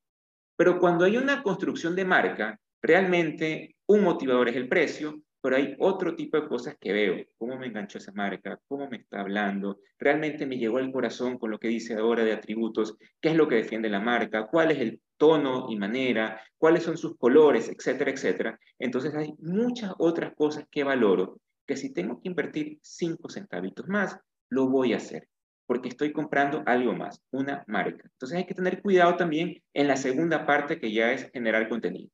Pero 0.57 0.79
cuando 0.79 1.05
hay 1.05 1.17
una 1.17 1.43
construcción 1.43 1.97
de 1.97 2.05
marca, 2.05 2.59
realmente 2.83 3.75
un 3.87 4.03
motivador 4.03 4.49
es 4.51 4.57
el 4.57 4.69
precio, 4.69 5.23
pero 5.45 5.57
hay 5.57 5.77
otro 5.79 6.17
tipo 6.17 6.41
de 6.41 6.49
cosas 6.49 6.75
que 6.81 6.95
veo. 6.95 7.23
¿Cómo 7.37 7.59
me 7.59 7.67
enganchó 7.67 7.99
esa 7.99 8.13
marca? 8.13 8.59
¿Cómo 8.67 8.89
me 8.89 8.97
está 8.97 9.21
hablando? 9.21 9.79
¿Realmente 9.99 10.47
me 10.47 10.57
llegó 10.57 10.79
al 10.79 10.91
corazón 10.91 11.39
con 11.39 11.51
lo 11.51 11.59
que 11.59 11.69
dice 11.69 11.93
ahora 11.93 12.25
de 12.25 12.33
atributos? 12.33 12.97
¿Qué 13.21 13.29
es 13.29 13.37
lo 13.37 13.47
que 13.47 13.57
defiende 13.57 13.91
la 13.91 14.01
marca? 14.01 14.47
¿Cuál 14.47 14.71
es 14.71 14.79
el 14.79 15.03
tono 15.19 15.67
y 15.69 15.77
manera, 15.77 16.41
cuáles 16.57 16.83
son 16.83 16.97
sus 16.97 17.19
colores, 17.19 17.69
etcétera, 17.69 18.11
etcétera. 18.11 18.59
Entonces 18.79 19.15
hay 19.15 19.35
muchas 19.39 19.93
otras 19.99 20.35
cosas 20.35 20.65
que 20.71 20.83
valoro, 20.83 21.39
que 21.67 21.77
si 21.77 21.93
tengo 21.93 22.23
que 22.23 22.31
invertir 22.31 22.79
cinco 22.81 23.29
centavitos 23.29 23.87
más, 23.87 24.19
lo 24.49 24.71
voy 24.71 24.95
a 24.95 24.97
hacer, 24.97 25.29
porque 25.67 25.91
estoy 25.91 26.11
comprando 26.11 26.63
algo 26.65 26.95
más, 26.95 27.21
una 27.33 27.65
marca. 27.67 28.09
Entonces 28.13 28.39
hay 28.39 28.47
que 28.47 28.55
tener 28.55 28.81
cuidado 28.81 29.17
también 29.17 29.63
en 29.75 29.89
la 29.89 29.97
segunda 29.97 30.47
parte 30.47 30.81
que 30.81 30.91
ya 30.91 31.13
es 31.13 31.31
generar 31.33 31.69
contenido. 31.69 32.11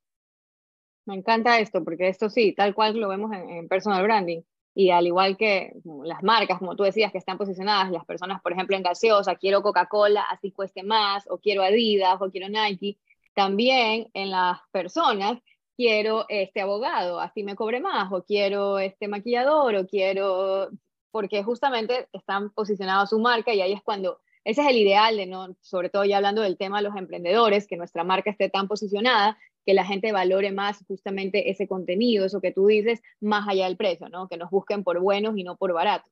Me 1.05 1.15
encanta 1.15 1.59
esto, 1.59 1.83
porque 1.83 2.07
esto 2.07 2.29
sí, 2.29 2.53
tal 2.53 2.75
cual 2.75 2.97
lo 2.97 3.09
vemos 3.09 3.31
en, 3.33 3.67
personal 3.67 4.03
branding. 4.03 4.41
Y 4.73 4.91
al 4.91 5.05
igual 5.05 5.35
que 5.35 5.73
las 6.03 6.23
marcas, 6.23 6.59
como 6.59 6.75
tú 6.75 6.83
decías, 6.83 7.11
que 7.11 7.17
están 7.17 7.37
posicionadas, 7.37 7.91
las 7.91 8.05
personas, 8.05 8.41
por 8.41 8.53
ejemplo, 8.53 8.75
en 8.77 8.83
gaseosa, 8.83 9.35
quiero 9.35 9.61
Coca-Cola, 9.61 10.23
así 10.29 10.51
cueste 10.51 10.83
más, 10.83 11.25
o 11.29 11.39
quiero 11.39 11.63
Adidas, 11.63 12.21
o 12.21 12.31
quiero 12.31 12.47
Nike, 12.47 12.97
también 13.33 14.09
en 14.13 14.31
las 14.31 14.59
personas 14.71 15.39
quiero 15.75 16.25
este 16.29 16.61
abogado, 16.61 17.19
así 17.19 17.43
me 17.43 17.55
cobre 17.55 17.79
más, 17.79 18.11
o 18.11 18.23
quiero 18.23 18.79
este 18.79 19.07
maquillador, 19.07 19.75
o 19.75 19.87
quiero, 19.87 20.69
porque 21.11 21.43
justamente 21.43 22.07
están 22.13 22.51
posicionados 22.51 23.09
su 23.09 23.19
marca 23.19 23.53
y 23.53 23.61
ahí 23.61 23.73
es 23.73 23.81
cuando, 23.81 24.19
ese 24.43 24.61
es 24.61 24.67
el 24.67 24.77
ideal 24.77 25.17
de 25.17 25.25
no, 25.25 25.55
sobre 25.61 25.89
todo 25.89 26.05
ya 26.05 26.17
hablando 26.17 26.41
del 26.41 26.57
tema 26.57 26.77
de 26.77 26.83
los 26.83 26.95
emprendedores, 26.95 27.67
que 27.67 27.77
nuestra 27.77 28.03
marca 28.03 28.29
esté 28.29 28.49
tan 28.49 28.67
posicionada 28.67 29.37
que 29.65 29.73
la 29.73 29.85
gente 29.85 30.11
valore 30.11 30.51
más 30.51 30.83
justamente 30.87 31.49
ese 31.49 31.67
contenido, 31.67 32.25
eso 32.25 32.41
que 32.41 32.51
tú 32.51 32.67
dices, 32.67 33.01
más 33.19 33.47
allá 33.47 33.65
del 33.65 33.77
precio, 33.77 34.09
¿no? 34.09 34.27
Que 34.27 34.37
nos 34.37 34.49
busquen 34.49 34.83
por 34.83 34.99
buenos 34.99 35.37
y 35.37 35.43
no 35.43 35.55
por 35.57 35.73
baratos. 35.73 36.11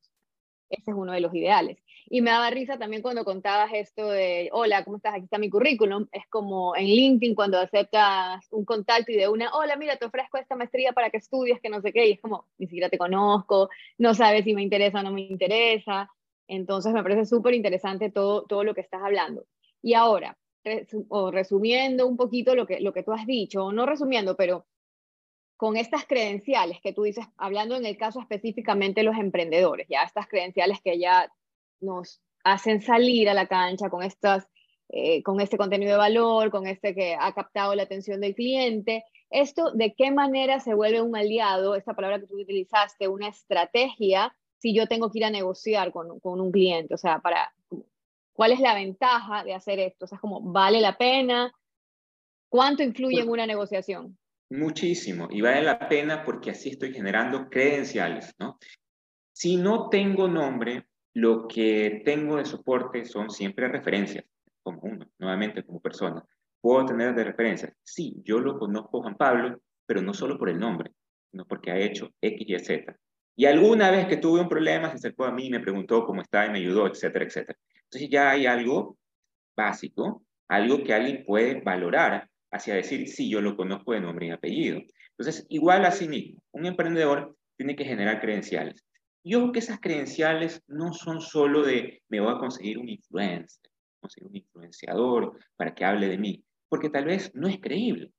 Ese 0.68 0.92
es 0.92 0.96
uno 0.96 1.12
de 1.12 1.20
los 1.20 1.34
ideales. 1.34 1.78
Y 2.08 2.22
me 2.22 2.30
daba 2.30 2.50
risa 2.50 2.78
también 2.78 3.02
cuando 3.02 3.24
contabas 3.24 3.70
esto 3.72 4.08
de, 4.08 4.50
hola, 4.52 4.84
¿cómo 4.84 4.96
estás? 4.96 5.14
Aquí 5.14 5.24
está 5.24 5.38
mi 5.38 5.50
currículum. 5.50 6.06
Es 6.12 6.26
como 6.28 6.76
en 6.76 6.86
LinkedIn 6.86 7.34
cuando 7.34 7.58
aceptas 7.58 8.46
un 8.50 8.64
contacto 8.64 9.12
y 9.12 9.16
de 9.16 9.28
una, 9.28 9.52
hola, 9.54 9.76
mira, 9.76 9.96
te 9.96 10.06
ofrezco 10.06 10.38
esta 10.38 10.56
maestría 10.56 10.92
para 10.92 11.10
que 11.10 11.18
estudies, 11.18 11.60
que 11.60 11.68
no 11.68 11.80
sé 11.80 11.92
qué. 11.92 12.08
Y 12.08 12.12
es 12.12 12.20
como, 12.20 12.46
ni 12.58 12.66
siquiera 12.66 12.88
te 12.88 12.98
conozco, 12.98 13.68
no 13.98 14.14
sabes 14.14 14.44
si 14.44 14.54
me 14.54 14.62
interesa 14.62 15.00
o 15.00 15.02
no 15.02 15.12
me 15.12 15.22
interesa. 15.22 16.08
Entonces 16.46 16.92
me 16.92 17.02
parece 17.02 17.26
súper 17.26 17.54
interesante 17.54 18.10
todo, 18.10 18.44
todo 18.44 18.64
lo 18.64 18.74
que 18.74 18.80
estás 18.80 19.02
hablando. 19.02 19.44
Y 19.82 19.94
ahora, 19.94 20.36
o 21.08 21.30
resumiendo 21.30 22.06
un 22.06 22.16
poquito 22.16 22.54
lo 22.54 22.66
que, 22.66 22.80
lo 22.80 22.92
que 22.92 23.02
tú 23.02 23.12
has 23.12 23.26
dicho, 23.26 23.64
o 23.64 23.72
no 23.72 23.86
resumiendo, 23.86 24.36
pero 24.36 24.66
con 25.56 25.76
estas 25.76 26.06
credenciales 26.06 26.80
que 26.80 26.92
tú 26.92 27.02
dices, 27.02 27.26
hablando 27.36 27.76
en 27.76 27.84
el 27.84 27.96
caso 27.96 28.20
específicamente 28.20 29.00
de 29.00 29.04
los 29.04 29.18
emprendedores, 29.18 29.86
ya 29.90 30.02
estas 30.02 30.26
credenciales 30.26 30.80
que 30.80 30.98
ya 30.98 31.30
nos 31.80 32.22
hacen 32.44 32.80
salir 32.80 33.28
a 33.28 33.34
la 33.34 33.46
cancha 33.46 33.90
con, 33.90 34.02
estas, 34.02 34.48
eh, 34.88 35.22
con 35.22 35.40
este 35.40 35.58
contenido 35.58 35.92
de 35.92 35.98
valor, 35.98 36.50
con 36.50 36.66
este 36.66 36.94
que 36.94 37.14
ha 37.18 37.34
captado 37.34 37.74
la 37.74 37.82
atención 37.82 38.20
del 38.20 38.34
cliente, 38.34 39.04
esto 39.28 39.70
de 39.72 39.94
qué 39.94 40.10
manera 40.10 40.60
se 40.60 40.74
vuelve 40.74 41.02
un 41.02 41.14
aliado, 41.14 41.74
esta 41.74 41.94
palabra 41.94 42.20
que 42.20 42.26
tú 42.26 42.40
utilizaste, 42.40 43.08
una 43.08 43.28
estrategia, 43.28 44.34
si 44.56 44.74
yo 44.74 44.86
tengo 44.86 45.10
que 45.10 45.18
ir 45.18 45.24
a 45.26 45.30
negociar 45.30 45.92
con, 45.92 46.20
con 46.20 46.40
un 46.40 46.50
cliente, 46.50 46.94
o 46.94 46.98
sea, 46.98 47.18
para 47.18 47.52
¿Cuál 48.40 48.52
es 48.52 48.60
la 48.60 48.74
ventaja 48.74 49.44
de 49.44 49.52
hacer 49.52 49.78
esto? 49.80 50.06
O 50.06 50.08
sea, 50.08 50.16
es 50.16 50.22
como, 50.22 50.40
¿vale 50.40 50.80
la 50.80 50.96
pena? 50.96 51.52
¿Cuánto 52.48 52.82
influye 52.82 53.20
en 53.20 53.28
una 53.28 53.46
negociación? 53.46 54.16
Muchísimo, 54.48 55.28
y 55.30 55.42
vale 55.42 55.60
la 55.60 55.78
pena 55.90 56.24
porque 56.24 56.52
así 56.52 56.70
estoy 56.70 56.90
generando 56.94 57.50
credenciales, 57.50 58.34
¿no? 58.38 58.58
Si 59.34 59.58
no 59.58 59.90
tengo 59.90 60.26
nombre, 60.26 60.86
lo 61.12 61.46
que 61.48 62.00
tengo 62.02 62.38
de 62.38 62.46
soporte 62.46 63.04
son 63.04 63.28
siempre 63.28 63.68
referencias, 63.68 64.24
como 64.62 64.80
uno, 64.84 65.04
nuevamente 65.18 65.62
como 65.62 65.78
persona. 65.78 66.24
¿Puedo 66.62 66.86
tener 66.86 67.14
de 67.14 67.24
referencias? 67.24 67.74
Sí, 67.82 68.22
yo 68.24 68.38
lo 68.38 68.58
conozco 68.58 69.02
Juan 69.02 69.18
Pablo, 69.18 69.60
pero 69.84 70.00
no 70.00 70.14
solo 70.14 70.38
por 70.38 70.48
el 70.48 70.58
nombre, 70.58 70.92
sino 71.30 71.44
porque 71.44 71.72
ha 71.72 71.78
hecho 71.78 72.08
X, 72.22 72.48
Y, 72.48 72.58
Z. 72.58 72.96
Y 73.40 73.46
alguna 73.46 73.90
vez 73.90 74.06
que 74.06 74.18
tuve 74.18 74.42
un 74.42 74.50
problema, 74.50 74.90
se 74.90 74.96
acercó 74.96 75.24
a 75.24 75.32
mí, 75.32 75.48
me 75.48 75.60
preguntó 75.60 76.04
cómo 76.04 76.20
está 76.20 76.44
y 76.44 76.50
me 76.50 76.58
ayudó, 76.58 76.86
etcétera, 76.86 77.24
etcétera. 77.24 77.58
Entonces 77.84 78.10
ya 78.10 78.28
hay 78.28 78.44
algo 78.44 78.98
básico, 79.56 80.22
algo 80.46 80.84
que 80.84 80.92
alguien 80.92 81.24
puede 81.24 81.58
valorar 81.62 82.28
hacia 82.50 82.74
decir, 82.74 83.08
sí, 83.08 83.30
yo 83.30 83.40
lo 83.40 83.56
conozco 83.56 83.94
de 83.94 84.02
nombre 84.02 84.26
y 84.26 84.30
apellido. 84.30 84.82
Entonces, 85.12 85.46
igual 85.48 85.86
así 85.86 86.06
mismo, 86.06 86.42
un 86.50 86.66
emprendedor 86.66 87.34
tiene 87.56 87.74
que 87.76 87.86
generar 87.86 88.20
credenciales. 88.20 88.84
Y 89.22 89.34
ojo 89.36 89.52
que 89.52 89.60
esas 89.60 89.80
credenciales 89.80 90.62
no 90.66 90.92
son 90.92 91.22
solo 91.22 91.62
de 91.62 92.02
me 92.10 92.20
voy 92.20 92.34
a 92.34 92.38
conseguir 92.38 92.76
un 92.76 92.90
influencer, 92.90 93.70
conseguir 94.00 94.28
un 94.28 94.36
influenciador 94.36 95.38
para 95.56 95.74
que 95.74 95.86
hable 95.86 96.08
de 96.08 96.18
mí, 96.18 96.44
porque 96.68 96.90
tal 96.90 97.06
vez 97.06 97.34
no 97.34 97.48
es 97.48 97.58
creíble. 97.58 98.12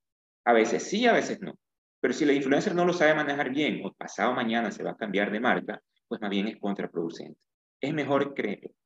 A 0.46 0.54
veces 0.54 0.82
sí, 0.82 1.06
a 1.06 1.14
veces 1.14 1.40
no. 1.42 1.54
Pero 2.02 2.14
si 2.14 2.26
la 2.26 2.34
influencer 2.34 2.76
no 2.76 2.84
lo 2.84 2.92
sabe 2.92 3.16
manejar 3.16 3.52
bien 3.52 3.82
o 3.86 3.94
pasado 3.94 4.34
mañana 4.34 4.72
se 4.72 4.84
va 4.84 4.92
a 4.92 4.98
cambiar 4.98 5.32
de 5.32 5.40
marca, 5.40 5.82
pues 6.08 6.20
más 6.20 6.30
bien 6.30 6.48
es 6.48 6.58
contraproducente 6.58 7.40
es 7.82 7.94
mejor 7.94 8.36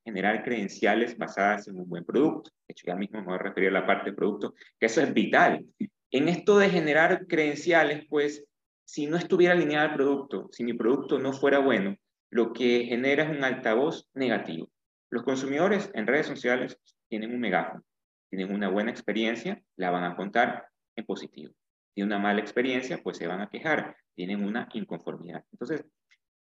generar 0.05 0.43
credenciales 0.43 1.17
basadas 1.17 1.67
en 1.67 1.77
un 1.77 1.87
buen 1.87 2.05
producto. 2.05 2.49
De 2.65 2.71
hecho, 2.71 2.87
ya 2.87 2.95
mismo 2.95 3.19
me 3.19 3.25
voy 3.25 3.35
a 3.35 3.39
referir 3.39 3.69
a 3.69 3.79
la 3.81 3.85
parte 3.85 4.11
de 4.11 4.15
producto, 4.15 4.55
que 4.79 4.85
eso 4.85 5.01
es 5.01 5.13
vital. 5.13 5.65
En 6.11 6.29
esto 6.29 6.57
de 6.57 6.69
generar 6.69 7.27
credenciales, 7.27 8.05
pues, 8.09 8.45
si 8.85 9.05
no 9.07 9.17
estuviera 9.17 9.53
alineado 9.53 9.89
el 9.89 9.95
producto, 9.95 10.47
si 10.51 10.63
mi 10.63 10.73
producto 10.73 11.19
no 11.19 11.33
fuera 11.33 11.59
bueno, 11.59 11.97
lo 12.31 12.53
que 12.53 12.85
genera 12.85 13.23
es 13.23 13.37
un 13.37 13.43
altavoz 13.43 14.07
negativo. 14.13 14.69
Los 15.09 15.23
consumidores 15.23 15.91
en 15.93 16.07
redes 16.07 16.27
sociales 16.27 16.79
tienen 17.09 17.33
un 17.33 17.41
megáfono, 17.41 17.83
tienen 18.29 18.53
una 18.53 18.69
buena 18.69 18.91
experiencia, 18.91 19.61
la 19.75 19.91
van 19.91 20.05
a 20.05 20.15
contar 20.15 20.67
en 20.95 21.05
positivo. 21.05 21.53
Tienen 21.95 22.13
una 22.13 22.21
mala 22.21 22.41
experiencia, 22.41 22.99
pues 23.01 23.17
se 23.17 23.25
van 23.25 23.41
a 23.41 23.49
quejar, 23.49 23.95
tienen 24.13 24.43
una 24.43 24.67
inconformidad. 24.73 25.43
Entonces, 25.51 25.85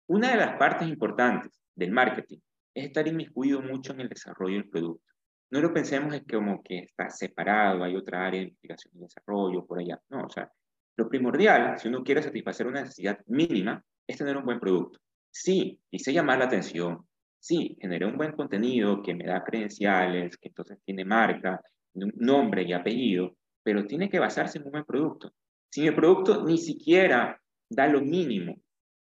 una 0.07 0.31
de 0.31 0.37
las 0.37 0.57
partes 0.57 0.87
importantes 0.87 1.61
del 1.75 1.91
marketing 1.91 2.39
es 2.73 2.87
estar 2.87 3.07
inmiscuido 3.07 3.61
mucho 3.61 3.93
en 3.93 4.01
el 4.01 4.09
desarrollo 4.09 4.55
del 4.55 4.69
producto. 4.69 5.05
No 5.51 5.61
lo 5.61 5.71
pensemos 5.71 6.13
es 6.15 6.23
como 6.29 6.63
que 6.63 6.79
está 6.79 7.09
separado, 7.09 7.83
hay 7.83 7.95
otra 7.95 8.25
área 8.25 8.39
de 8.39 8.47
investigación 8.47 8.93
y 8.95 9.01
desarrollo 9.01 9.65
por 9.65 9.79
allá. 9.79 10.01
No, 10.09 10.25
o 10.25 10.29
sea, 10.29 10.51
lo 10.97 11.07
primordial, 11.07 11.77
si 11.77 11.89
uno 11.89 12.03
quiere 12.03 12.23
satisfacer 12.23 12.65
una 12.65 12.81
necesidad 12.81 13.19
mínima, 13.27 13.83
es 14.07 14.17
tener 14.17 14.35
un 14.37 14.45
buen 14.45 14.59
producto. 14.59 14.99
Sí, 15.29 15.79
hice 15.91 16.11
llamar 16.11 16.39
la 16.39 16.45
atención. 16.45 17.07
Sí, 17.39 17.77
generé 17.79 18.07
un 18.07 18.17
buen 18.17 18.31
contenido 18.31 19.03
que 19.03 19.13
me 19.13 19.25
da 19.25 19.43
credenciales, 19.43 20.37
que 20.37 20.47
entonces 20.47 20.79
tiene 20.83 21.05
marca, 21.05 21.61
nombre 21.93 22.63
y 22.63 22.73
apellido, 22.73 23.37
pero 23.65 23.87
tiene 23.87 24.11
que 24.11 24.19
basarse 24.19 24.59
en 24.59 24.65
un 24.65 24.71
buen 24.71 24.85
producto. 24.85 25.33
Si 25.71 25.81
mi 25.81 25.89
producto 25.89 26.45
ni 26.45 26.59
siquiera 26.59 27.41
da 27.67 27.87
lo 27.87 27.99
mínimo, 27.99 28.57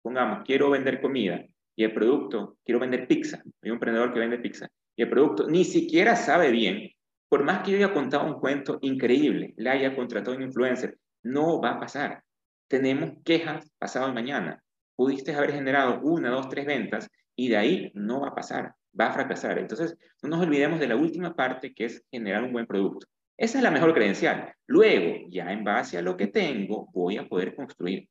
pongamos, 0.01 0.45
quiero 0.45 0.71
vender 0.71 1.01
comida, 1.01 1.45
y 1.77 1.83
el 1.83 1.93
producto, 1.93 2.57
quiero 2.65 2.79
vender 2.79 3.09
pizza, 3.09 3.43
hay 3.63 3.71
un 3.71 3.77
emprendedor 3.77 4.15
que 4.15 4.21
vende 4.21 4.39
pizza, 4.39 4.69
y 4.95 5.03
el 5.03 5.11
producto 5.11 5.49
ni 5.49 5.65
siquiera 5.65 6.15
sabe 6.15 6.53
bien, 6.53 6.89
por 7.29 7.43
más 7.43 7.65
que 7.65 7.73
yo 7.73 7.79
haya 7.79 7.93
contado 7.93 8.27
un 8.27 8.39
cuento 8.39 8.79
increíble, 8.83 9.55
le 9.57 9.71
haya 9.71 9.97
contratado 9.97 10.37
un 10.37 10.43
influencer, 10.45 10.97
no 11.25 11.61
va 11.61 11.71
a 11.71 11.81
pasar. 11.81 12.23
Tenemos 12.69 13.15
quejas 13.25 13.69
pasado 13.77 14.13
mañana. 14.15 14.63
Pudiste 14.95 15.35
haber 15.35 15.53
generado 15.53 16.01
una, 16.03 16.31
dos, 16.31 16.49
tres 16.49 16.65
ventas 16.65 17.11
y 17.35 17.49
de 17.49 17.57
ahí 17.57 17.91
no 17.95 18.21
va 18.21 18.29
a 18.29 18.35
pasar, 18.37 18.75
va 18.99 19.07
a 19.07 19.13
fracasar. 19.13 19.59
Entonces, 19.59 19.97
no 20.23 20.29
nos 20.29 20.47
olvidemos 20.47 20.79
de 20.79 20.87
la 20.87 20.95
última 20.95 21.35
parte 21.35 21.75
que 21.75 21.87
es 21.87 22.05
generar 22.09 22.45
un 22.45 22.53
buen 22.53 22.67
producto. 22.67 23.09
Esa 23.37 23.59
es 23.59 23.65
la 23.65 23.71
mejor 23.71 23.93
credencial. 23.95 24.55
Luego, 24.67 25.27
ya 25.29 25.53
en 25.53 25.65
base 25.65 25.99
a 25.99 26.03
lo 26.03 26.17
que 26.17 26.29
tengo, 26.29 26.89
voy 26.93 27.17
a 27.17 27.29
poder 27.29 27.55
construir. 27.55 28.09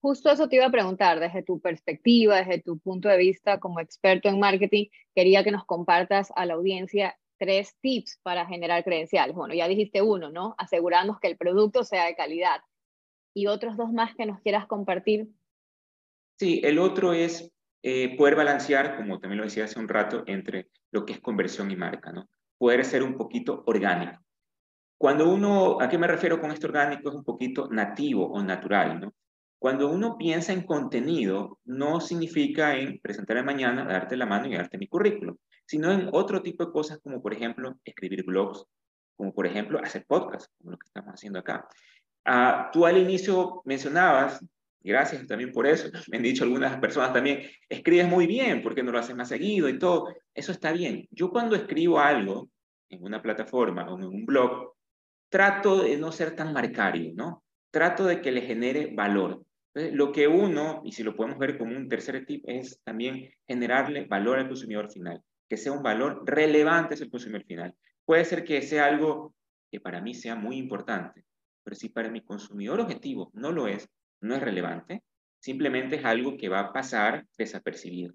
Justo 0.00 0.30
eso 0.30 0.48
te 0.48 0.56
iba 0.56 0.66
a 0.66 0.70
preguntar, 0.70 1.18
desde 1.18 1.42
tu 1.42 1.60
perspectiva, 1.60 2.36
desde 2.36 2.60
tu 2.60 2.78
punto 2.78 3.08
de 3.08 3.16
vista 3.16 3.58
como 3.58 3.80
experto 3.80 4.28
en 4.28 4.38
marketing, 4.38 4.88
quería 5.14 5.42
que 5.42 5.50
nos 5.50 5.64
compartas 5.64 6.30
a 6.36 6.44
la 6.44 6.54
audiencia 6.54 7.16
tres 7.38 7.74
tips 7.80 8.20
para 8.22 8.44
generar 8.46 8.84
credenciales. 8.84 9.34
Bueno, 9.34 9.54
ya 9.54 9.66
dijiste 9.66 10.02
uno, 10.02 10.30
¿no? 10.30 10.54
Asegurarnos 10.58 11.18
que 11.20 11.28
el 11.28 11.38
producto 11.38 11.84
sea 11.84 12.04
de 12.04 12.16
calidad. 12.16 12.60
¿Y 13.32 13.46
otros 13.46 13.78
dos 13.78 13.92
más 13.92 14.14
que 14.14 14.26
nos 14.26 14.40
quieras 14.40 14.66
compartir? 14.66 15.28
Sí, 16.38 16.60
el 16.62 16.78
otro 16.78 17.14
es 17.14 17.50
eh, 17.82 18.16
poder 18.16 18.36
balancear, 18.36 18.96
como 18.96 19.18
también 19.18 19.38
lo 19.38 19.44
decía 19.44 19.64
hace 19.64 19.78
un 19.78 19.88
rato, 19.88 20.22
entre 20.26 20.68
lo 20.90 21.06
que 21.06 21.14
es 21.14 21.20
conversión 21.20 21.70
y 21.70 21.76
marca, 21.76 22.12
¿no? 22.12 22.28
Poder 22.64 22.82
ser 22.86 23.02
un 23.02 23.14
poquito 23.18 23.62
orgánico. 23.66 24.24
Cuando 24.96 25.30
uno, 25.30 25.82
¿a 25.82 25.86
qué 25.86 25.98
me 25.98 26.06
refiero 26.06 26.40
con 26.40 26.50
esto 26.50 26.66
orgánico? 26.66 27.10
Es 27.10 27.14
un 27.14 27.22
poquito 27.22 27.68
nativo 27.70 28.26
o 28.32 28.42
natural, 28.42 29.00
¿no? 29.00 29.14
Cuando 29.58 29.90
uno 29.90 30.16
piensa 30.16 30.54
en 30.54 30.62
contenido, 30.62 31.58
no 31.66 32.00
significa 32.00 32.74
en 32.74 33.00
presentar 33.00 33.44
mañana, 33.44 33.84
darte 33.84 34.16
la 34.16 34.24
mano 34.24 34.46
y 34.46 34.54
darte 34.54 34.78
mi 34.78 34.88
currículum, 34.88 35.36
sino 35.66 35.92
en 35.92 36.08
otro 36.10 36.40
tipo 36.40 36.64
de 36.64 36.72
cosas 36.72 37.00
como, 37.02 37.20
por 37.20 37.34
ejemplo, 37.34 37.76
escribir 37.84 38.24
blogs, 38.24 38.64
como 39.14 39.34
por 39.34 39.46
ejemplo, 39.46 39.78
hacer 39.84 40.06
podcasts, 40.06 40.50
como 40.56 40.70
lo 40.70 40.78
que 40.78 40.86
estamos 40.86 41.12
haciendo 41.12 41.40
acá. 41.40 41.68
Ah, 42.24 42.70
tú 42.72 42.86
al 42.86 42.96
inicio 42.96 43.60
mencionabas, 43.66 44.42
gracias 44.80 45.26
también 45.26 45.52
por 45.52 45.66
eso, 45.66 45.90
me 46.08 46.16
han 46.16 46.22
dicho 46.22 46.44
algunas 46.44 46.78
personas 46.78 47.12
también, 47.12 47.42
escribes 47.68 48.08
muy 48.08 48.26
bien, 48.26 48.62
porque 48.62 48.82
no 48.82 48.90
lo 48.90 49.00
haces 49.00 49.14
más 49.14 49.28
seguido 49.28 49.68
y 49.68 49.78
todo? 49.78 50.14
Eso 50.32 50.50
está 50.50 50.72
bien. 50.72 51.06
Yo 51.10 51.28
cuando 51.28 51.56
escribo 51.56 52.00
algo 52.00 52.48
en 52.94 53.04
una 53.04 53.22
plataforma 53.22 53.88
o 53.90 53.98
en 53.98 54.04
un 54.04 54.26
blog, 54.26 54.72
trato 55.28 55.82
de 55.82 55.96
no 55.96 56.12
ser 56.12 56.34
tan 56.34 56.52
marcario, 56.52 57.12
¿no? 57.14 57.44
Trato 57.70 58.04
de 58.06 58.20
que 58.20 58.32
le 58.32 58.42
genere 58.42 58.92
valor 58.94 59.44
lo 59.74 60.12
que 60.12 60.28
uno, 60.28 60.82
y 60.84 60.92
si 60.92 61.02
lo 61.02 61.16
podemos 61.16 61.38
ver 61.38 61.58
como 61.58 61.76
un 61.76 61.88
tercer 61.88 62.24
tip, 62.26 62.44
es 62.46 62.80
también 62.84 63.28
generarle 63.46 64.06
valor 64.06 64.38
al 64.38 64.46
consumidor 64.46 64.90
final, 64.90 65.20
que 65.48 65.56
sea 65.56 65.72
un 65.72 65.82
valor 65.82 66.22
relevante 66.24 66.94
hacia 66.94 67.04
el 67.04 67.10
consumidor 67.10 67.44
final. 67.44 67.74
Puede 68.04 68.24
ser 68.24 68.44
que 68.44 68.62
sea 68.62 68.86
algo 68.86 69.34
que 69.70 69.80
para 69.80 70.00
mí 70.00 70.14
sea 70.14 70.36
muy 70.36 70.58
importante, 70.58 71.24
pero 71.64 71.74
si 71.74 71.88
para 71.88 72.10
mi 72.10 72.20
consumidor 72.20 72.80
objetivo 72.80 73.30
no 73.34 73.50
lo 73.50 73.66
es, 73.66 73.88
no 74.20 74.36
es 74.36 74.42
relevante, 74.42 75.02
simplemente 75.40 75.96
es 75.96 76.04
algo 76.04 76.36
que 76.36 76.48
va 76.48 76.60
a 76.60 76.72
pasar 76.72 77.26
desapercibido. 77.36 78.14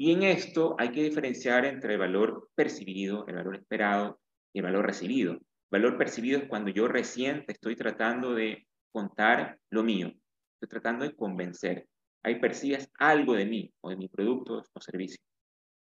Y 0.00 0.12
en 0.12 0.22
esto 0.22 0.76
hay 0.78 0.92
que 0.92 1.02
diferenciar 1.02 1.66
entre 1.66 1.92
el 1.92 1.98
valor 1.98 2.48
percibido, 2.54 3.26
el 3.26 3.34
valor 3.34 3.56
esperado 3.56 4.18
y 4.50 4.60
el 4.60 4.64
valor 4.64 4.86
recibido. 4.86 5.32
El 5.34 5.42
valor 5.70 5.98
percibido 5.98 6.38
es 6.38 6.48
cuando 6.48 6.70
yo 6.70 6.88
recién 6.88 7.44
estoy 7.46 7.76
tratando 7.76 8.32
de 8.32 8.66
contar 8.90 9.58
lo 9.68 9.82
mío, 9.82 10.10
estoy 10.54 10.70
tratando 10.70 11.04
de 11.04 11.14
convencer. 11.14 11.86
Ahí 12.22 12.40
percibes 12.40 12.90
algo 12.98 13.34
de 13.34 13.44
mí 13.44 13.74
o 13.82 13.90
de 13.90 13.96
mi 13.96 14.08
producto 14.08 14.64
o 14.72 14.80
servicio. 14.80 15.18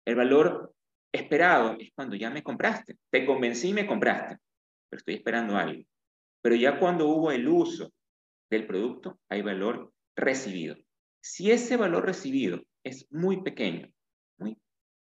El 0.05 0.17
valor 0.17 0.75
esperado 1.11 1.79
es 1.81 1.89
cuando 1.95 2.15
ya 2.15 2.29
me 2.29 2.43
compraste. 2.43 2.99
Te 3.09 3.25
convencí 3.25 3.71
y 3.71 3.73
me 3.73 3.87
compraste, 3.87 4.37
pero 4.91 4.99
estoy 4.99 5.15
esperando 5.15 5.57
algo. 5.57 5.85
Pero 6.43 6.55
ya 6.55 6.79
cuando 6.79 7.09
hubo 7.09 7.33
el 7.33 7.49
uso 7.49 7.91
del 8.51 8.67
producto, 8.67 9.19
hay 9.31 9.41
valor 9.41 9.91
recibido. 10.15 10.77
Si 11.23 11.51
ese 11.51 11.79
valor 11.79 12.05
recibido 12.05 12.61
es 12.85 13.11
muy 13.11 13.43
pequeño, 13.43 13.91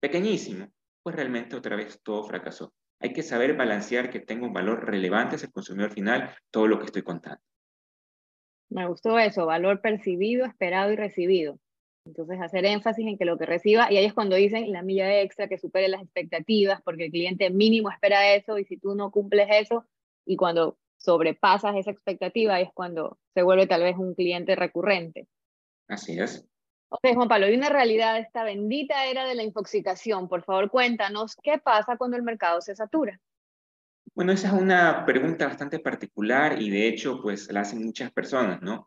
pequeñísimo, 0.03 0.67
pues 1.01 1.15
realmente 1.15 1.55
otra 1.55 1.77
vez 1.77 2.01
todo 2.03 2.25
fracasó. 2.25 2.73
Hay 2.99 3.13
que 3.13 3.23
saber 3.23 3.55
balancear 3.55 4.09
que 4.09 4.19
tenga 4.19 4.45
un 4.45 4.51
valor 4.51 4.85
relevante 4.85 5.37
hacia 5.37 5.45
el 5.45 5.53
consumidor 5.53 5.93
final 5.93 6.29
todo 6.51 6.67
lo 6.67 6.77
que 6.77 6.87
estoy 6.87 7.03
contando. 7.03 7.41
Me 8.69 8.85
gustó 8.85 9.17
eso, 9.17 9.45
valor 9.45 9.79
percibido, 9.79 10.45
esperado 10.45 10.91
y 10.91 10.97
recibido. 10.97 11.57
Entonces, 12.05 12.41
hacer 12.41 12.65
énfasis 12.65 13.07
en 13.07 13.17
que 13.17 13.23
lo 13.23 13.37
que 13.37 13.45
reciba, 13.45 13.89
y 13.89 13.95
ahí 13.95 14.03
es 14.03 14.13
cuando 14.13 14.35
dicen 14.35 14.73
la 14.73 14.81
milla 14.81 15.21
extra 15.21 15.47
que 15.47 15.57
supere 15.57 15.87
las 15.87 16.01
expectativas, 16.01 16.81
porque 16.81 17.05
el 17.05 17.11
cliente 17.11 17.49
mínimo 17.49 17.89
espera 17.89 18.33
eso, 18.35 18.59
y 18.59 18.65
si 18.65 18.75
tú 18.75 18.95
no 18.95 19.09
cumples 19.09 19.47
eso, 19.51 19.85
y 20.25 20.35
cuando 20.35 20.77
sobrepasas 20.97 21.77
esa 21.77 21.91
expectativa, 21.91 22.59
es 22.59 22.69
cuando 22.73 23.19
se 23.33 23.41
vuelve 23.41 23.67
tal 23.67 23.83
vez 23.83 23.95
un 23.97 24.15
cliente 24.15 24.57
recurrente. 24.57 25.27
Así 25.87 26.19
es. 26.19 26.45
Ok, 26.95 27.15
Juan 27.15 27.27
Pablo, 27.27 27.47
hay 27.47 27.55
una 27.55 27.69
realidad 27.69 28.19
esta 28.19 28.43
bendita 28.43 29.07
era 29.07 29.25
de 29.25 29.33
la 29.33 29.41
infoxicación. 29.41 30.27
Por 30.27 30.43
favor, 30.43 30.69
cuéntanos 30.69 31.35
qué 31.41 31.57
pasa 31.57 31.97
cuando 31.97 32.17
el 32.17 32.23
mercado 32.23 32.61
se 32.61 32.75
satura. 32.75 33.19
Bueno, 34.13 34.31
esa 34.31 34.49
es 34.49 34.53
una 34.53 35.03
pregunta 35.03 35.47
bastante 35.47 35.79
particular 35.79 36.61
y 36.61 36.69
de 36.69 36.87
hecho, 36.87 37.19
pues 37.19 37.51
la 37.51 37.61
hacen 37.61 37.83
muchas 37.83 38.11
personas, 38.11 38.61
¿no? 38.61 38.85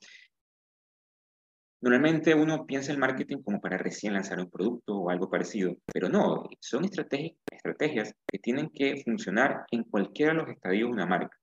Normalmente 1.80 2.32
uno 2.32 2.64
piensa 2.64 2.92
el 2.92 2.98
marketing 2.98 3.42
como 3.42 3.60
para 3.60 3.76
recién 3.76 4.14
lanzar 4.14 4.38
un 4.38 4.50
producto 4.50 4.96
o 4.96 5.10
algo 5.10 5.28
parecido, 5.28 5.74
pero 5.92 6.08
no, 6.08 6.44
son 6.60 6.84
estrategias, 6.84 7.36
estrategias 7.50 8.14
que 8.28 8.38
tienen 8.38 8.70
que 8.70 9.02
funcionar 9.02 9.64
en 9.72 9.82
cualquiera 9.82 10.32
de 10.32 10.38
los 10.38 10.48
estadios 10.48 10.90
de 10.90 10.94
una 10.94 11.06
marca. 11.06 11.36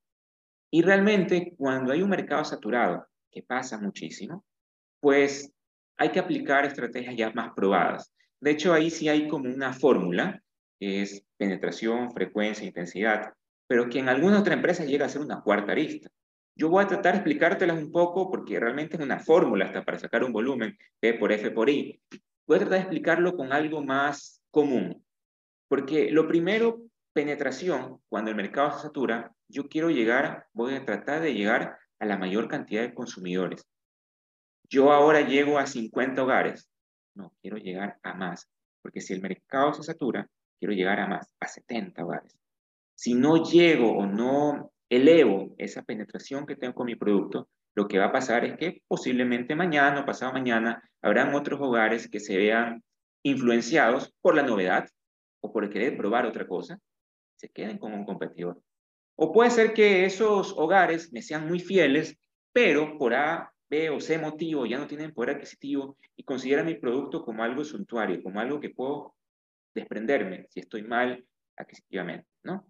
Y 0.72 0.82
realmente, 0.82 1.54
cuando 1.58 1.92
hay 1.92 2.02
un 2.02 2.10
mercado 2.10 2.46
saturado, 2.46 3.06
que 3.30 3.44
pasa 3.44 3.78
muchísimo, 3.82 4.46
pues 5.02 5.54
hay 5.98 6.10
que 6.10 6.20
aplicar 6.20 6.66
estrategias 6.66 7.16
ya 7.16 7.32
más 7.32 7.54
probadas. 7.56 8.14
De 8.40 8.52
hecho, 8.52 8.74
ahí 8.74 8.90
sí 8.90 9.08
hay 9.10 9.28
como 9.28 9.50
una 9.50 9.74
fórmula, 9.74 10.42
que 10.80 11.02
es 11.02 11.24
penetración, 11.38 12.12
frecuencia, 12.12 12.66
intensidad, 12.66 13.34
pero 13.68 13.90
que 13.90 14.00
en 14.00 14.10
alguna 14.10 14.40
otra 14.40 14.54
empresa 14.54 14.84
llega 14.84 15.06
a 15.06 15.10
ser 15.10 15.22
una 15.22 15.42
cuarta 15.42 15.72
arista. 15.72 16.10
Yo 16.56 16.70
voy 16.70 16.84
a 16.84 16.88
tratar 16.88 17.14
de 17.14 17.20
explicártelas 17.20 17.78
un 17.78 17.92
poco 17.92 18.30
porque 18.30 18.60
realmente 18.60 18.98
es 18.98 19.02
una 19.02 19.20
fórmula 19.20 19.66
hasta 19.66 19.84
para 19.84 19.98
sacar 19.98 20.24
un 20.24 20.34
volumen, 20.34 20.78
P 21.00 21.16
por 21.16 21.32
F 21.32 21.52
por 21.52 21.70
I. 21.70 22.00
Voy 22.46 22.58
a 22.58 22.60
tratar 22.60 22.78
de 22.78 22.84
explicarlo 22.84 23.36
con 23.36 23.54
algo 23.54 23.84
más 23.84 24.42
común. 24.52 25.04
Porque 25.68 26.12
lo 26.12 26.28
primero, 26.28 26.84
penetración, 27.14 28.00
cuando 28.10 28.30
el 28.30 28.38
mercado 28.38 28.72
se 28.74 28.84
satura, 28.84 29.32
yo 29.48 29.68
quiero 29.68 29.90
llegar, 29.90 30.48
voy 30.54 30.76
a 30.76 30.86
tratar 30.86 31.22
de 31.22 31.34
llegar 31.34 31.78
a 32.00 32.06
la 32.06 32.18
mayor 32.18 32.48
cantidad 32.48 32.82
de 32.82 32.94
consumidores. 32.94 33.66
Yo 34.74 34.92
ahora 34.92 35.22
llego 35.22 35.60
a 35.60 35.68
50 35.68 36.24
hogares. 36.24 36.68
No, 37.14 37.32
quiero 37.44 37.58
llegar 37.58 38.00
a 38.02 38.16
más. 38.16 38.50
Porque 38.82 39.02
si 39.02 39.14
el 39.14 39.22
mercado 39.22 39.72
se 39.72 39.84
satura, 39.84 40.28
quiero 40.58 40.74
llegar 40.74 41.00
a 41.00 41.06
más, 41.06 41.32
a 41.40 41.48
70 41.48 42.04
hogares. 42.04 42.36
Si 42.96 43.14
no 43.14 43.44
llego 43.44 43.92
o 43.96 44.08
no 44.08 44.72
elevo 44.90 45.54
esa 45.60 45.84
penetración 45.84 46.48
que 46.48 46.56
tengo 46.56 46.74
con 46.74 46.88
mi 46.88 46.96
producto, 46.96 47.50
lo 47.76 47.88
que 47.88 48.00
va 48.00 48.06
a 48.06 48.12
pasar 48.12 48.46
es 48.46 48.58
que 48.58 48.82
posiblemente 48.88 49.56
mañana 49.56 50.02
o 50.02 50.06
pasado 50.08 50.34
mañana 50.34 50.82
habrán 51.04 51.36
otros 51.36 51.62
hogares 51.62 52.10
que 52.10 52.20
se 52.20 52.36
vean 52.36 52.84
influenciados 53.22 54.12
por 54.22 54.34
la 54.34 54.42
novedad 54.42 54.90
o 55.42 55.54
por 55.54 55.70
querer 55.70 55.96
probar 55.96 56.26
otra 56.26 56.48
cosa, 56.48 56.80
se 57.36 57.48
queden 57.50 57.78
con 57.78 57.94
un 57.94 58.06
competidor. 58.06 58.60
O 59.16 59.32
puede 59.32 59.52
ser 59.52 59.74
que 59.76 60.06
esos 60.06 60.52
hogares 60.58 61.14
me 61.14 61.22
sean 61.22 61.48
muy 61.48 61.60
fieles, 61.60 62.18
pero 62.52 62.98
por 62.98 63.14
A, 63.14 63.53
B 63.74 63.90
o 63.90 64.00
C 64.00 64.20
motivo 64.20 64.68
ya 64.68 64.78
no 64.78 64.86
tienen 64.86 65.14
poder 65.14 65.32
adquisitivo 65.36 65.98
y 66.16 66.24
consideran 66.24 66.68
mi 66.68 66.76
producto 66.76 67.26
como 67.26 67.44
algo 67.44 67.64
suntuario, 67.64 68.22
como 68.22 68.40
algo 68.40 68.60
que 68.60 68.70
puedo 68.70 69.16
desprenderme 69.74 70.46
si 70.50 70.60
estoy 70.60 70.84
mal 70.84 71.26
adquisitivamente, 71.58 72.28
¿no? 72.44 72.68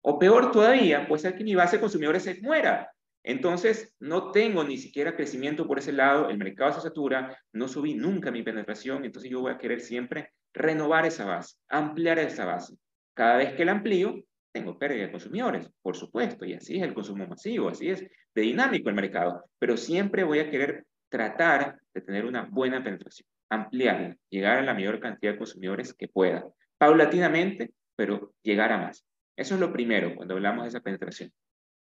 O 0.00 0.18
peor 0.18 0.50
todavía, 0.52 1.06
puede 1.06 1.20
ser 1.20 1.36
que 1.36 1.44
mi 1.44 1.54
base 1.54 1.76
de 1.76 1.82
consumidores 1.82 2.22
se 2.22 2.40
muera. 2.40 2.90
Entonces, 3.22 3.92
no 4.00 4.30
tengo 4.30 4.64
ni 4.64 4.78
siquiera 4.78 5.14
crecimiento 5.14 5.66
por 5.66 5.78
ese 5.78 5.92
lado, 5.92 6.30
el 6.30 6.38
mercado 6.38 6.72
se 6.72 6.80
satura, 6.80 7.36
no 7.52 7.68
subí 7.68 7.94
nunca 7.94 8.30
mi 8.30 8.42
penetración, 8.42 9.04
entonces 9.04 9.30
yo 9.30 9.40
voy 9.40 9.52
a 9.52 9.58
querer 9.58 9.80
siempre 9.80 10.32
renovar 10.54 11.04
esa 11.04 11.26
base, 11.26 11.56
ampliar 11.68 12.18
esa 12.18 12.46
base. 12.46 12.76
Cada 13.14 13.36
vez 13.36 13.52
que 13.54 13.64
la 13.66 13.72
amplío, 13.72 14.14
tengo 14.56 14.78
pérdida 14.78 15.04
de 15.04 15.12
consumidores, 15.12 15.70
por 15.82 15.94
supuesto, 15.94 16.46
y 16.46 16.54
así 16.54 16.78
es 16.78 16.82
el 16.82 16.94
consumo 16.94 17.26
masivo, 17.26 17.68
así 17.68 17.90
es 17.90 18.00
de 18.34 18.40
dinámico 18.40 18.88
el 18.88 18.94
mercado, 18.94 19.44
pero 19.58 19.76
siempre 19.76 20.24
voy 20.24 20.38
a 20.38 20.50
querer 20.50 20.86
tratar 21.10 21.78
de 21.92 22.00
tener 22.00 22.24
una 22.24 22.48
buena 22.50 22.82
penetración, 22.82 23.28
ampliarla, 23.50 24.16
llegar 24.30 24.56
a 24.56 24.62
la 24.62 24.72
mayor 24.72 24.98
cantidad 24.98 25.32
de 25.32 25.38
consumidores 25.38 25.92
que 25.92 26.08
pueda, 26.08 26.42
paulatinamente, 26.78 27.74
pero 27.96 28.32
llegar 28.42 28.72
a 28.72 28.78
más. 28.78 29.04
Eso 29.36 29.56
es 29.56 29.60
lo 29.60 29.74
primero 29.74 30.16
cuando 30.16 30.32
hablamos 30.32 30.64
de 30.64 30.70
esa 30.70 30.80
penetración. 30.80 31.30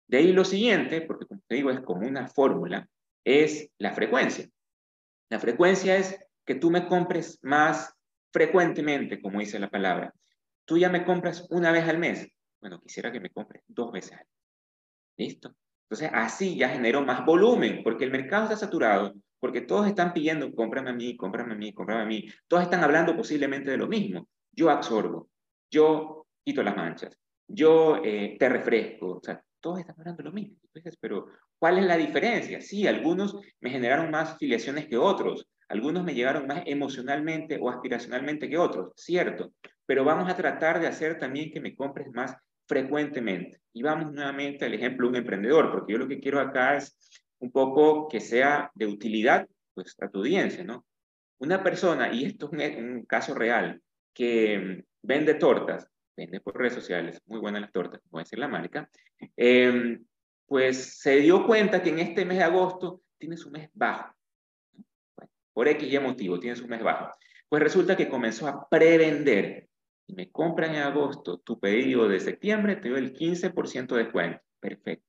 De 0.06 0.18
ahí 0.18 0.33
lo 0.33 0.44
siguiente, 0.44 1.00
porque 1.00 1.26
como 1.26 1.42
te 1.48 1.56
digo, 1.56 1.72
es 1.72 1.80
como 1.80 2.06
una 2.06 2.28
fórmula, 2.28 2.88
es 3.24 3.68
la 3.78 3.90
frecuencia. 3.90 4.48
La 5.28 5.40
frecuencia 5.40 5.96
es 5.96 6.24
que 6.46 6.54
tú 6.54 6.70
me 6.70 6.87
compres 6.87 7.40
más 7.42 7.92
frecuentemente, 8.33 9.20
como 9.20 9.40
dice 9.40 9.59
la 9.59 9.70
palabra. 9.70 10.14
Tú 10.64 10.78
ya 10.78 10.88
me 10.88 11.04
compras 11.04 11.48
una 11.50 11.72
vez 11.72 11.88
al 11.88 11.98
mes. 11.98 12.28
Bueno, 12.60 12.80
quisiera 12.80 13.10
que 13.10 13.20
me 13.20 13.30
compres 13.30 13.62
dos 13.66 13.90
veces 13.92 14.12
al. 14.12 14.26
¿Listo? 15.16 15.54
Entonces, 15.84 16.10
así 16.12 16.56
ya 16.56 16.68
genero 16.68 17.02
más 17.02 17.24
volumen, 17.24 17.82
porque 17.82 18.04
el 18.04 18.10
mercado 18.10 18.44
está 18.44 18.56
saturado, 18.56 19.14
porque 19.40 19.62
todos 19.62 19.86
están 19.86 20.12
pidiendo, 20.12 20.54
cómprame 20.54 20.90
a 20.90 20.92
mí, 20.92 21.16
cómprame 21.16 21.54
a 21.54 21.56
mí, 21.56 21.72
cómprame 21.72 22.02
a 22.02 22.06
mí. 22.06 22.28
Todos 22.46 22.62
están 22.62 22.84
hablando 22.84 23.16
posiblemente 23.16 23.70
de 23.70 23.76
lo 23.76 23.88
mismo. 23.88 24.28
Yo 24.52 24.70
absorbo, 24.70 25.28
yo 25.70 26.26
quito 26.44 26.62
las 26.62 26.76
manchas, 26.76 27.16
yo 27.48 28.00
eh, 28.04 28.36
te 28.38 28.48
refresco. 28.48 29.16
O 29.16 29.20
sea, 29.22 29.42
todos 29.60 29.80
están 29.80 29.96
hablando 29.98 30.22
lo 30.22 30.32
mismo. 30.32 30.56
Entonces, 30.62 30.96
pero, 31.00 31.26
¿cuál 31.58 31.78
es 31.78 31.84
la 31.84 31.96
diferencia? 31.96 32.60
Sí, 32.60 32.86
algunos 32.86 33.36
me 33.60 33.70
generaron 33.70 34.10
más 34.10 34.38
filiaciones 34.38 34.86
que 34.86 34.96
otros, 34.96 35.48
algunos 35.68 36.04
me 36.04 36.14
llegaron 36.14 36.46
más 36.46 36.62
emocionalmente 36.66 37.58
o 37.60 37.70
aspiracionalmente 37.70 38.48
que 38.48 38.58
otros, 38.58 38.92
cierto, 38.96 39.52
pero 39.86 40.04
vamos 40.04 40.30
a 40.30 40.36
tratar 40.36 40.80
de 40.80 40.88
hacer 40.88 41.18
también 41.18 41.52
que 41.52 41.60
me 41.60 41.74
compres 41.74 42.08
más 42.12 42.36
frecuentemente. 42.70 43.61
Y 43.72 43.83
vamos 43.83 44.12
nuevamente 44.12 44.64
al 44.64 44.74
ejemplo 44.74 45.06
de 45.06 45.11
un 45.11 45.16
emprendedor, 45.16 45.72
porque 45.72 45.92
yo 45.92 45.98
lo 45.98 46.06
que 46.06 46.20
quiero 46.20 46.38
acá 46.38 46.76
es 46.76 46.96
un 47.40 47.50
poco 47.50 48.06
que 48.06 48.20
sea 48.20 48.70
de 48.74 48.87
utilidad 48.87 49.48
pues, 49.74 49.96
a 50.00 50.09
tu 50.09 50.18
audiencia, 50.18 50.62
¿no? 50.62 50.87
Una 51.38 51.64
persona, 51.64 52.12
y 52.12 52.26
esto 52.26 52.48
es 52.52 52.76
un, 52.76 53.04
caso 53.06 53.35
real, 53.35 53.83
que 54.14 54.85
vende 55.02 55.35
tortas, 55.35 55.88
vende 56.16 56.40
por 56.40 56.56
redes 56.56 56.74
sociales, 56.74 57.20
muy 57.26 57.40
buenas 57.40 57.62
las 57.62 57.72
tortas, 57.72 58.00
voy 58.09 58.20
a 58.20 58.24
decir 58.24 58.38
la 58.38 58.46
marca, 58.46 58.88
em, 59.37 60.04
pues 60.46 61.00
se 61.00 61.16
dio 61.16 61.44
cuenta 61.46 61.83
que 61.83 61.90
en 61.90 61.98
este 61.98 62.24
mes 62.24 62.38
de 62.38 62.44
agosto 62.44 63.02
tiene 63.18 63.37
su 63.37 63.50
mes 63.50 63.68
bajo. 63.74 64.14
por 65.52 65.66
X 65.66 66.00
motivo, 66.00 66.38
tiene 66.38 66.54
su 66.54 66.68
mes 66.68 66.83
bajo. 66.83 67.12
Pues 67.48 67.62
resulta 67.62 67.96
que 67.96 68.09
comenzó 68.09 68.46
a 68.46 68.68
prevender. 68.68 69.69
Si 70.10 70.16
me 70.16 70.28
compran 70.28 70.74
en 70.74 70.82
agosto 70.82 71.38
tu 71.38 71.60
pedido 71.60 72.08
de 72.08 72.18
septiembre, 72.18 72.74
te 72.74 72.88
doy 72.88 72.98
el 72.98 73.12
15% 73.14 73.94
de 73.94 74.02
descuento. 74.02 74.42
Perfecto. 74.58 75.06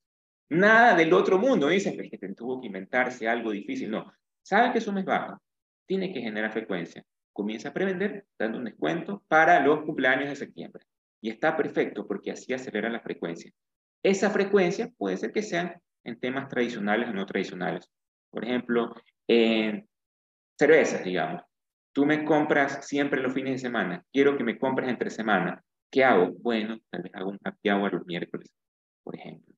Nada 0.50 0.96
del 0.96 1.12
otro 1.14 1.40
mundo. 1.40 1.70
Dice 1.70 1.98
que 1.98 2.34
tuvo 2.36 2.62
que 2.62 2.68
inventarse 2.68 3.28
algo 3.28 3.50
difícil. 3.50 3.90
No. 3.90 4.14
Sabe 4.44 4.72
que 4.72 4.80
su 4.80 4.94
mes 4.94 5.04
bajo. 5.04 5.42
Tiene 5.88 6.14
que 6.14 6.22
generar 6.22 6.52
frecuencia. 6.52 7.04
Comienza 7.34 7.70
a 7.70 7.74
prevender 7.74 8.28
dando 8.38 8.60
un 8.60 8.66
descuento 8.66 9.24
para 9.28 9.60
los 9.60 9.82
cumpleaños 9.86 10.30
de 10.30 10.36
septiembre. 10.36 10.86
Y 11.20 11.32
está 11.32 11.58
perfecto 11.58 12.06
porque 12.06 12.30
así 12.30 12.54
acelera 12.54 12.88
la 12.88 13.00
frecuencia. 13.00 13.52
Esa 14.04 14.30
frecuencia 14.30 14.92
puede 15.00 15.18
ser 15.18 15.32
que 15.32 15.42
sean 15.42 15.82
en 16.04 16.20
temas 16.20 16.48
tradicionales 16.48 17.10
o 17.10 17.14
no 17.14 17.26
tradicionales. 17.26 17.90
Por 18.30 18.46
ejemplo, 18.46 18.94
en 19.28 19.90
cervezas, 20.60 21.04
digamos. 21.04 21.42
Tú 21.94 22.06
me 22.06 22.24
compras 22.24 22.86
siempre 22.88 23.22
los 23.22 23.34
fines 23.34 23.54
de 23.54 23.60
semana. 23.60 24.04
Quiero 24.12 24.38
que 24.38 24.44
me 24.44 24.58
compres 24.58 24.90
entre 24.90 25.10
semana. 25.10 25.62
¿Qué 25.90 26.04
hago? 26.04 26.32
Bueno, 26.40 26.78
tal 26.90 27.02
vez 27.02 27.12
hago 27.14 27.32
un 27.32 27.40
happy 27.44 27.70
hour 27.70 27.94
los 27.94 28.06
miércoles, 28.06 28.50
por 29.04 29.16
ejemplo. 29.16 29.54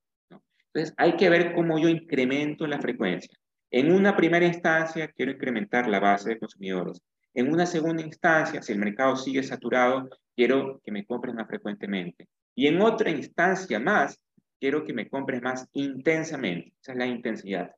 Entonces, 0.73 0.95
hay 0.97 1.15
que 1.15 1.29
ver 1.29 1.53
cómo 1.53 1.77
yo 1.77 1.87
incremento 1.89 2.65
la 2.65 2.79
frecuencia. 2.79 3.37
En 3.69 3.93
una 3.93 4.15
primera 4.15 4.45
instancia, 4.45 5.07
quiero 5.09 5.31
incrementar 5.31 5.87
la 5.87 5.99
base 5.99 6.29
de 6.29 6.39
consumidores. 6.39 6.99
En 7.35 7.51
una 7.51 7.67
segunda 7.67 8.03
instancia, 8.03 8.61
si 8.61 8.71
el 8.71 8.79
mercado 8.79 9.15
sigue 9.15 9.43
saturado, 9.43 10.09
quiero 10.35 10.81
que 10.83 10.91
me 10.91 11.05
compres 11.05 11.35
más 11.35 11.47
frecuentemente. 11.47 12.27
Y 12.55 12.67
en 12.67 12.81
otra 12.81 13.11
instancia 13.11 13.79
más, 13.79 14.19
quiero 14.59 14.83
que 14.83 14.93
me 14.93 15.09
compres 15.09 15.41
más 15.41 15.67
intensamente. 15.73 16.73
Esa 16.81 16.93
es 16.93 16.97
la 16.97 17.05
intensidad. 17.05 17.71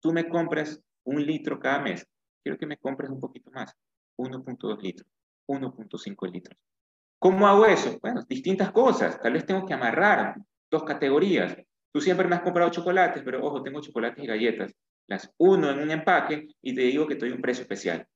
Tú 0.00 0.12
me 0.12 0.28
compras 0.28 0.80
un 1.04 1.24
litro 1.24 1.58
cada 1.58 1.80
mes, 1.80 2.06
quiero 2.42 2.58
que 2.58 2.66
me 2.66 2.76
compres 2.76 3.10
un 3.10 3.20
poquito 3.20 3.50
más. 3.50 3.74
1.2 4.16 4.82
litros, 4.82 5.08
1.5 5.46 6.30
litros. 6.30 6.58
¿Cómo 7.18 7.46
hago 7.46 7.66
eso? 7.66 7.98
Bueno, 8.00 8.22
distintas 8.28 8.72
cosas. 8.72 9.20
Tal 9.20 9.34
vez 9.34 9.46
tengo 9.46 9.66
que 9.66 9.74
amarrar 9.74 10.36
dos 10.70 10.84
categorías. 10.84 11.56
Tú 11.92 12.00
siempre 12.00 12.28
me 12.28 12.36
has 12.36 12.42
comprado 12.42 12.70
chocolates, 12.70 13.22
pero 13.22 13.44
ojo, 13.44 13.62
tengo 13.62 13.80
chocolates 13.80 14.24
y 14.24 14.26
galletas. 14.26 14.74
Las 15.06 15.32
uno 15.38 15.70
en 15.70 15.80
un 15.80 15.90
empaque 15.90 16.48
y 16.62 16.74
te 16.74 16.82
digo 16.82 17.06
que 17.06 17.16
te 17.16 17.26
doy 17.26 17.34
un 17.34 17.42
precio 17.42 17.62
especial. 17.62 18.06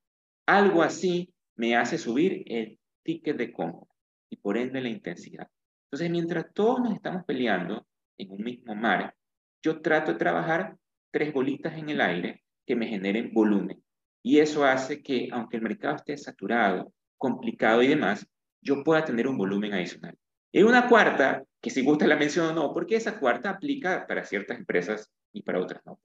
Algo 0.47 0.83
así 0.83 1.35
me 1.57 1.77
hace 1.77 1.99
subir 1.99 2.45
el 2.47 2.79
ticket 3.03 3.37
de 3.37 3.53
compra 3.53 3.89
y 4.31 4.37
por 4.37 4.57
ende 4.57 4.81
la 4.81 4.89
intensidad. 4.89 5.49
Entonces, 5.87 6.11
mientras 6.11 6.53
todos 6.55 6.81
nos 6.81 6.95
estamos 6.95 7.25
peleando 7.25 7.87
en 8.17 8.31
un 8.31 8.43
mismo 8.43 8.75
mar, 8.75 9.15
yo 9.63 9.83
trato 9.83 10.13
de 10.13 10.19
trabajar 10.19 10.79
tres 11.11 11.33
bolitas 11.33 11.77
en 11.77 11.91
el 11.91 12.01
aire 12.01 12.43
que 12.67 12.75
me 12.75 12.87
generen 12.87 13.33
volumen. 13.35 13.84
Y 14.27 14.39
eso 14.39 14.65
hace 14.65 15.03
que, 15.03 15.29
aunque 15.31 15.59
el 15.59 15.63
mercado 15.63 15.97
esté 15.97 16.17
saturado, 16.17 16.93
complicado 17.19 17.83
y 17.83 17.89
demás, 17.89 18.27
yo 18.63 18.83
pueda 18.83 19.05
tener 19.05 19.29
un 19.29 19.37
volumen 19.37 19.75
adicional. 19.75 20.17
Y 20.51 20.63
una 20.63 20.89
cuarta, 20.89 21.45
que 21.61 21.69
si 21.69 21.85
gusta 21.85 22.07
la 22.07 22.17
mención 22.17 22.47
o 22.47 22.53
no, 22.55 22.73
porque 22.73 22.97
esa 22.97 23.21
cuarta 23.21 23.51
aplica 23.51 24.07
para 24.07 24.25
ciertas 24.25 24.59
empresas 24.59 25.13
y 25.31 25.43
para 25.43 25.61
otras 25.61 25.85
no. 25.85 26.01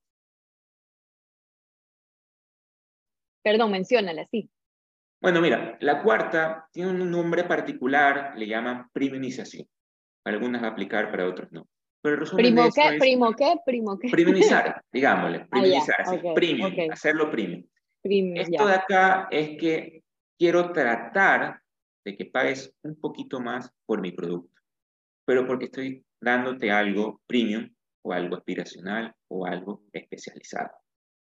Perdón, 3.41 3.71
menciónala, 3.71 4.27
sí. 4.29 4.49
Bueno, 5.21 5.39
mira, 5.39 5.77
la 5.79 6.03
cuarta 6.03 6.67
tiene 6.73 6.91
un 6.91 7.10
nombre 7.10 7.45
particular, 7.45 8.34
le 8.36 8.47
llaman 8.47 8.89
premiumización. 8.91 9.65
Algunas 10.25 10.62
va 10.62 10.67
a 10.67 10.71
aplicar, 10.71 11.10
para 11.10 11.25
otros 11.25 11.49
no. 11.53 11.69
Pero 12.01 12.21
el 12.21 12.29
¿Primo 12.32 12.69
qué? 12.73 12.97
¿Primo 12.99 13.34
qué? 13.34 13.55
¿Primo 13.65 13.97
qué? 13.97 14.10
Primimizar, 14.10 14.84
digámosle. 14.91 15.47
Primimizar, 15.49 16.03
ah, 16.05 16.34
premium, 16.36 16.91
hacerlo 16.91 17.32
premium. 17.32 17.63
Esto 18.03 18.67
de 18.67 18.73
acá 18.73 19.27
es 19.29 19.57
que 19.57 20.03
quiero 20.38 20.71
tratar 20.71 21.62
de 22.05 22.15
que 22.15 22.25
pagues 22.25 22.73
un 22.83 22.99
poquito 22.99 23.39
más 23.39 23.71
por 23.85 24.01
mi 24.01 24.12
producto, 24.12 24.62
pero 25.25 25.45
porque 25.45 25.65
estoy 25.65 26.05
dándote 26.21 26.71
algo 26.71 27.21
premium 27.27 27.69
o 28.03 28.13
algo 28.13 28.38
aspiracional 28.38 29.13
o 29.27 29.45
algo 29.45 29.83
especializado. 29.91 30.71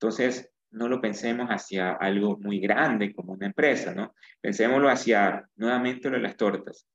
Entonces, 0.01 0.51
no 0.71 0.89
lo 0.89 1.01
pensemos 1.01 1.49
hacia 1.49 1.93
algo 1.93 2.39
muy 2.39 2.59
grande 2.61 3.15
como 3.15 3.33
una 3.33 3.47
empresa, 3.47 3.95
¿no? 3.95 4.15
Pensémoslo 4.41 4.89
hacia, 4.89 5.49
nuevamente, 5.57 6.09
lo 6.09 6.17
de 6.17 6.23
las 6.23 6.37
tortas. 6.37 6.87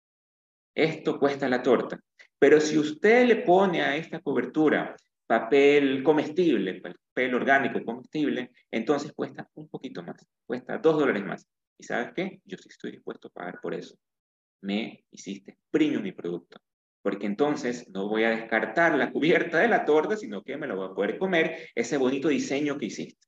Esto 0.76 1.20
cuesta 1.20 1.48
la 1.48 1.62
torta, 1.62 2.00
pero 2.40 2.60
si 2.60 2.78
usted 2.78 3.26
le 3.28 3.38
pone 3.38 3.82
a 3.82 3.96
esta 3.96 4.20
cobertura 4.20 4.96
papel 5.26 6.04
comestible, 6.04 6.82
papel 7.18 7.34
orgánico 7.34 7.84
comestible, 7.84 8.52
entonces 8.70 9.12
cuesta 9.14 9.50
un 9.56 9.68
poquito 9.70 10.04
más, 10.04 10.24
cuesta 10.46 10.78
dos 10.78 11.00
dólares 11.00 11.26
más. 11.26 11.48
¿Y 11.76 11.84
sabes 11.84 12.12
qué? 12.16 12.42
Yo 12.46 12.58
sí 12.58 12.70
estoy 12.70 12.92
dispuesto 12.92 13.28
a 13.28 13.32
pagar 13.32 13.60
por 13.60 13.74
eso. 13.74 13.96
Me 14.62 15.04
hiciste 15.10 15.58
premium 15.72 16.04
mi 16.04 16.12
producto. 16.12 16.60
Porque 17.02 17.26
entonces 17.26 17.90
no 17.90 18.08
voy 18.08 18.24
a 18.24 18.30
descartar 18.30 18.96
la 18.96 19.12
cubierta 19.12 19.58
de 19.58 19.68
la 19.68 19.84
torta, 19.84 20.16
sino 20.16 20.44
que 20.44 20.58
me 20.58 20.68
lo 20.68 20.76
voy 20.76 20.92
a 20.92 20.94
poder 20.94 21.18
comer 21.18 21.70
ese 21.74 21.98
bonito 21.98 22.28
diseño 22.28 22.78
que 22.78 22.88
hiciste. 22.88 23.28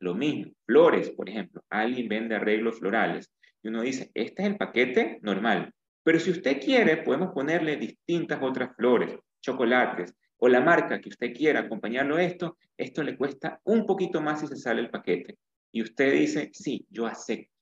Lo 0.00 0.14
mismo, 0.14 0.52
flores, 0.64 1.10
por 1.10 1.28
ejemplo. 1.28 1.64
Alguien 1.70 2.08
vende 2.08 2.36
arreglos 2.36 2.78
florales 2.78 3.32
y 3.62 3.68
uno 3.68 3.82
dice, 3.82 4.12
este 4.14 4.42
es 4.42 4.48
el 4.48 4.56
paquete 4.56 5.18
normal. 5.22 5.72
Pero 6.04 6.20
si 6.20 6.30
usted 6.30 6.60
quiere, 6.60 6.98
podemos 6.98 7.32
ponerle 7.32 7.76
distintas 7.76 8.40
otras 8.42 8.76
flores, 8.76 9.16
chocolates 9.40 10.14
o 10.38 10.48
la 10.48 10.60
marca 10.60 11.00
que 11.00 11.08
usted 11.08 11.32
quiera 11.32 11.60
acompañarlo 11.60 12.16
a 12.16 12.22
esto. 12.22 12.56
Esto 12.76 13.02
le 13.02 13.16
cuesta 13.16 13.60
un 13.64 13.86
poquito 13.86 14.20
más 14.20 14.40
si 14.40 14.46
se 14.46 14.56
sale 14.56 14.80
el 14.80 14.90
paquete. 14.90 15.38
Y 15.72 15.82
usted 15.82 16.12
dice, 16.12 16.50
sí, 16.52 16.86
yo 16.90 17.06
acepto. 17.06 17.52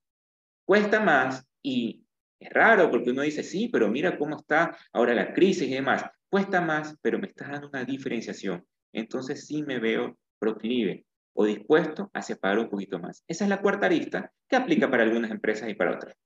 Cuesta 0.65 1.01
más 1.01 1.47
y 1.63 2.05
es 2.39 2.51
raro 2.51 2.91
porque 2.91 3.11
uno 3.11 3.23
dice, 3.23 3.43
sí, 3.43 3.69
pero 3.69 3.89
mira 3.89 4.19
cómo 4.19 4.37
está 4.37 4.77
ahora 4.93 5.15
la 5.15 5.33
crisis 5.33 5.69
y 5.69 5.75
demás. 5.75 6.05
Cuesta 6.29 6.61
más, 6.61 6.97
pero 7.01 7.19
me 7.19 7.29
está 7.29 7.49
dando 7.49 7.69
una 7.69 7.85
diferenciación. 7.85 8.65
Entonces 8.93 9.47
sí 9.47 9.63
me 9.63 9.79
veo 9.79 10.19
proclive 10.39 11.07
o 11.35 11.45
dispuesto 11.45 12.11
a 12.13 12.23
separar 12.23 12.59
un 12.59 12.69
poquito 12.69 12.99
más. 12.99 13.23
Esa 13.27 13.45
es 13.45 13.51
la 13.51 13.61
cuarta 13.61 13.87
arista 13.87 14.33
que 14.49 14.57
aplica 14.57 14.91
para 14.91 15.03
algunas 15.03 15.31
empresas 15.31 15.69
y 15.69 15.75
para 15.75 15.93
otras. 15.93 16.17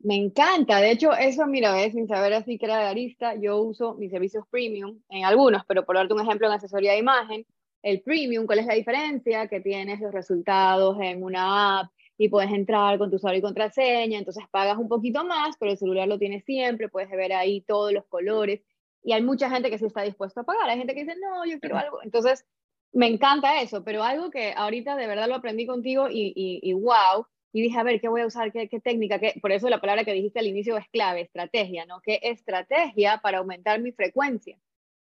Me 0.00 0.14
encanta, 0.14 0.80
de 0.80 0.92
hecho, 0.92 1.12
eso, 1.12 1.46
mira, 1.46 1.74
sin 1.90 2.06
saber 2.06 2.32
así 2.32 2.56
que 2.56 2.66
era 2.66 2.78
de 2.78 2.86
arista, 2.86 3.34
yo 3.34 3.60
uso 3.60 3.94
mis 3.94 4.12
servicios 4.12 4.44
premium 4.48 5.00
en 5.08 5.24
algunos, 5.24 5.64
pero 5.66 5.84
por 5.84 5.96
darte 5.96 6.14
un 6.14 6.20
ejemplo 6.20 6.46
en 6.46 6.52
asesoría 6.52 6.92
de 6.92 6.98
imagen, 6.98 7.44
el 7.82 8.00
premium, 8.02 8.46
¿cuál 8.46 8.60
es 8.60 8.66
la 8.66 8.74
diferencia? 8.74 9.48
Que 9.48 9.60
tienes 9.60 10.00
los 10.00 10.12
resultados 10.12 10.96
en 11.00 11.22
una 11.22 11.80
app 11.80 11.90
y 12.16 12.28
puedes 12.28 12.50
entrar 12.52 12.98
con 12.98 13.10
tu 13.10 13.16
usuario 13.16 13.38
y 13.38 13.42
contraseña, 13.42 14.18
entonces 14.18 14.44
pagas 14.50 14.76
un 14.78 14.88
poquito 14.88 15.24
más, 15.24 15.56
pero 15.58 15.72
el 15.72 15.78
celular 15.78 16.08
lo 16.08 16.18
tienes 16.18 16.44
siempre, 16.44 16.88
puedes 16.88 17.10
ver 17.10 17.32
ahí 17.32 17.60
todos 17.62 17.92
los 17.92 18.04
colores, 18.06 18.60
y 19.02 19.12
hay 19.12 19.22
mucha 19.22 19.48
gente 19.50 19.70
que 19.70 19.78
sí 19.78 19.86
está 19.86 20.02
dispuesto 20.02 20.40
a 20.40 20.44
pagar, 20.44 20.68
hay 20.68 20.78
gente 20.78 20.94
que 20.94 21.04
dice, 21.04 21.16
no, 21.20 21.44
yo 21.46 21.58
quiero 21.60 21.76
algo, 21.76 22.02
entonces 22.02 22.44
me 22.92 23.06
encanta 23.06 23.60
eso, 23.60 23.84
pero 23.84 24.02
algo 24.02 24.30
que 24.30 24.52
ahorita 24.56 24.96
de 24.96 25.06
verdad 25.06 25.28
lo 25.28 25.36
aprendí 25.36 25.66
contigo 25.66 26.08
y, 26.10 26.32
y, 26.34 26.72
wow, 26.72 27.26
y 27.52 27.62
dije, 27.62 27.78
a 27.78 27.82
ver, 27.82 28.00
¿qué 28.00 28.08
voy 28.08 28.20
a 28.20 28.26
usar? 28.26 28.52
¿Qué, 28.52 28.68
técnica? 28.80 29.18
Qué? 29.18 29.34
Por 29.40 29.52
eso 29.52 29.68
la 29.68 29.80
palabra 29.80 30.04
que 30.04 30.12
dijiste 30.12 30.38
al 30.38 30.46
inicio 30.46 30.76
es 30.76 30.88
clave, 30.88 31.22
estrategia, 31.22 31.86
¿no? 31.86 32.00
¿Qué 32.00 32.20
estrategia 32.22 33.20
para 33.22 33.38
aumentar 33.38 33.80
mi 33.80 33.92
frecuencia? 33.92 34.58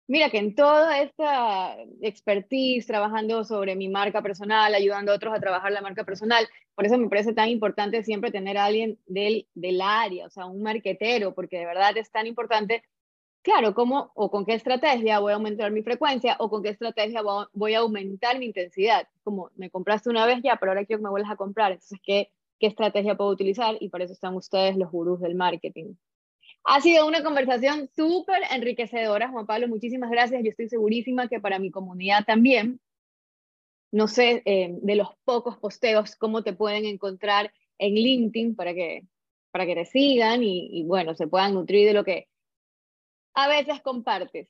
Mira 0.07 0.31
que 0.31 0.39
en 0.39 0.55
toda 0.55 1.01
esta 1.01 1.77
expertise, 2.01 2.87
trabajando 2.87 3.43
sobre 3.43 3.75
mi 3.75 3.89
marca 3.89 4.23
personal, 4.23 4.73
ayudando 4.73 5.11
a 5.11 5.15
otros 5.15 5.35
a 5.35 5.39
trabajar 5.39 5.71
la 5.71 5.81
marca 5.81 6.03
personal, 6.03 6.47
por 6.73 6.85
eso 6.85 6.97
me 6.97 7.09
parece 7.09 7.33
tan 7.33 7.49
importante 7.49 8.03
siempre 8.03 8.31
tener 8.31 8.57
a 8.57 8.65
alguien 8.65 8.97
del, 9.05 9.47
del 9.53 9.81
área, 9.81 10.25
o 10.25 10.29
sea, 10.31 10.47
un 10.47 10.63
marquetero, 10.63 11.35
porque 11.35 11.59
de 11.59 11.67
verdad 11.67 11.95
es 11.95 12.11
tan 12.11 12.25
importante, 12.25 12.83
claro, 13.41 13.73
cómo 13.73 14.11
o 14.15 14.29
con 14.31 14.45
qué 14.45 14.53
estrategia 14.53 15.19
voy 15.19 15.31
a 15.31 15.35
aumentar 15.35 15.71
mi 15.71 15.83
frecuencia 15.83 16.35
o 16.39 16.49
con 16.49 16.63
qué 16.63 16.69
estrategia 16.69 17.21
voy 17.53 17.73
a 17.73 17.79
aumentar 17.79 18.39
mi 18.39 18.45
intensidad. 18.45 19.07
Como 19.23 19.49
me 19.55 19.69
compraste 19.69 20.09
una 20.09 20.25
vez 20.25 20.39
ya, 20.43 20.57
pero 20.57 20.71
ahora 20.71 20.85
quiero 20.85 20.99
que 20.99 21.03
me 21.03 21.09
vuelvas 21.09 21.31
a 21.31 21.35
comprar, 21.35 21.71
entonces, 21.71 21.99
¿qué, 22.03 22.31
qué 22.59 22.67
estrategia 22.67 23.15
puedo 23.15 23.31
utilizar? 23.31 23.77
Y 23.79 23.89
para 23.89 24.03
eso 24.05 24.13
están 24.13 24.35
ustedes 24.35 24.77
los 24.77 24.91
gurús 24.91 25.19
del 25.19 25.35
marketing. 25.35 25.95
Ha 26.65 26.81
sido 26.81 27.07
una 27.07 27.23
conversación 27.23 27.89
súper 27.95 28.41
enriquecedora, 28.51 29.29
Juan 29.29 29.45
Pablo. 29.45 29.67
Muchísimas 29.67 30.11
gracias. 30.11 30.43
Yo 30.43 30.49
estoy 30.49 30.69
segurísima 30.69 31.27
que 31.27 31.39
para 31.39 31.57
mi 31.57 31.71
comunidad 31.71 32.25
también. 32.25 32.79
No 33.91 34.07
sé, 34.07 34.43
eh, 34.45 34.69
de 34.81 34.95
los 34.95 35.09
pocos 35.25 35.57
posteos, 35.57 36.15
cómo 36.15 36.43
te 36.43 36.53
pueden 36.53 36.85
encontrar 36.85 37.51
en 37.79 37.95
LinkedIn 37.95 38.55
para 38.55 38.73
que, 38.73 39.03
para 39.51 39.65
que 39.65 39.73
te 39.73 39.85
sigan 39.85 40.43
y, 40.43 40.83
bueno, 40.83 41.15
se 41.15 41.27
puedan 41.27 41.55
nutrir 41.55 41.87
de 41.87 41.93
lo 41.93 42.03
que 42.03 42.27
a 43.39 43.47
veces 43.47 43.81
compartes. 43.81 44.47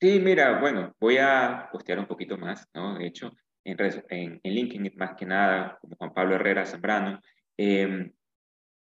Sí, 0.00 0.20
mira, 0.20 0.60
bueno, 0.60 0.94
voy 1.00 1.18
a 1.18 1.68
postear 1.72 1.98
un 1.98 2.06
poquito 2.06 2.36
más, 2.36 2.68
¿no? 2.74 2.98
De 2.98 3.06
hecho, 3.06 3.32
en, 3.64 3.76
en, 4.10 4.40
en 4.42 4.54
LinkedIn, 4.54 4.92
más 4.96 5.14
que 5.16 5.24
nada, 5.24 5.78
como 5.80 5.96
Juan 5.96 6.12
Pablo 6.12 6.34
Herrera 6.34 6.66
Zambrano, 6.66 7.20
eh, 7.56 8.12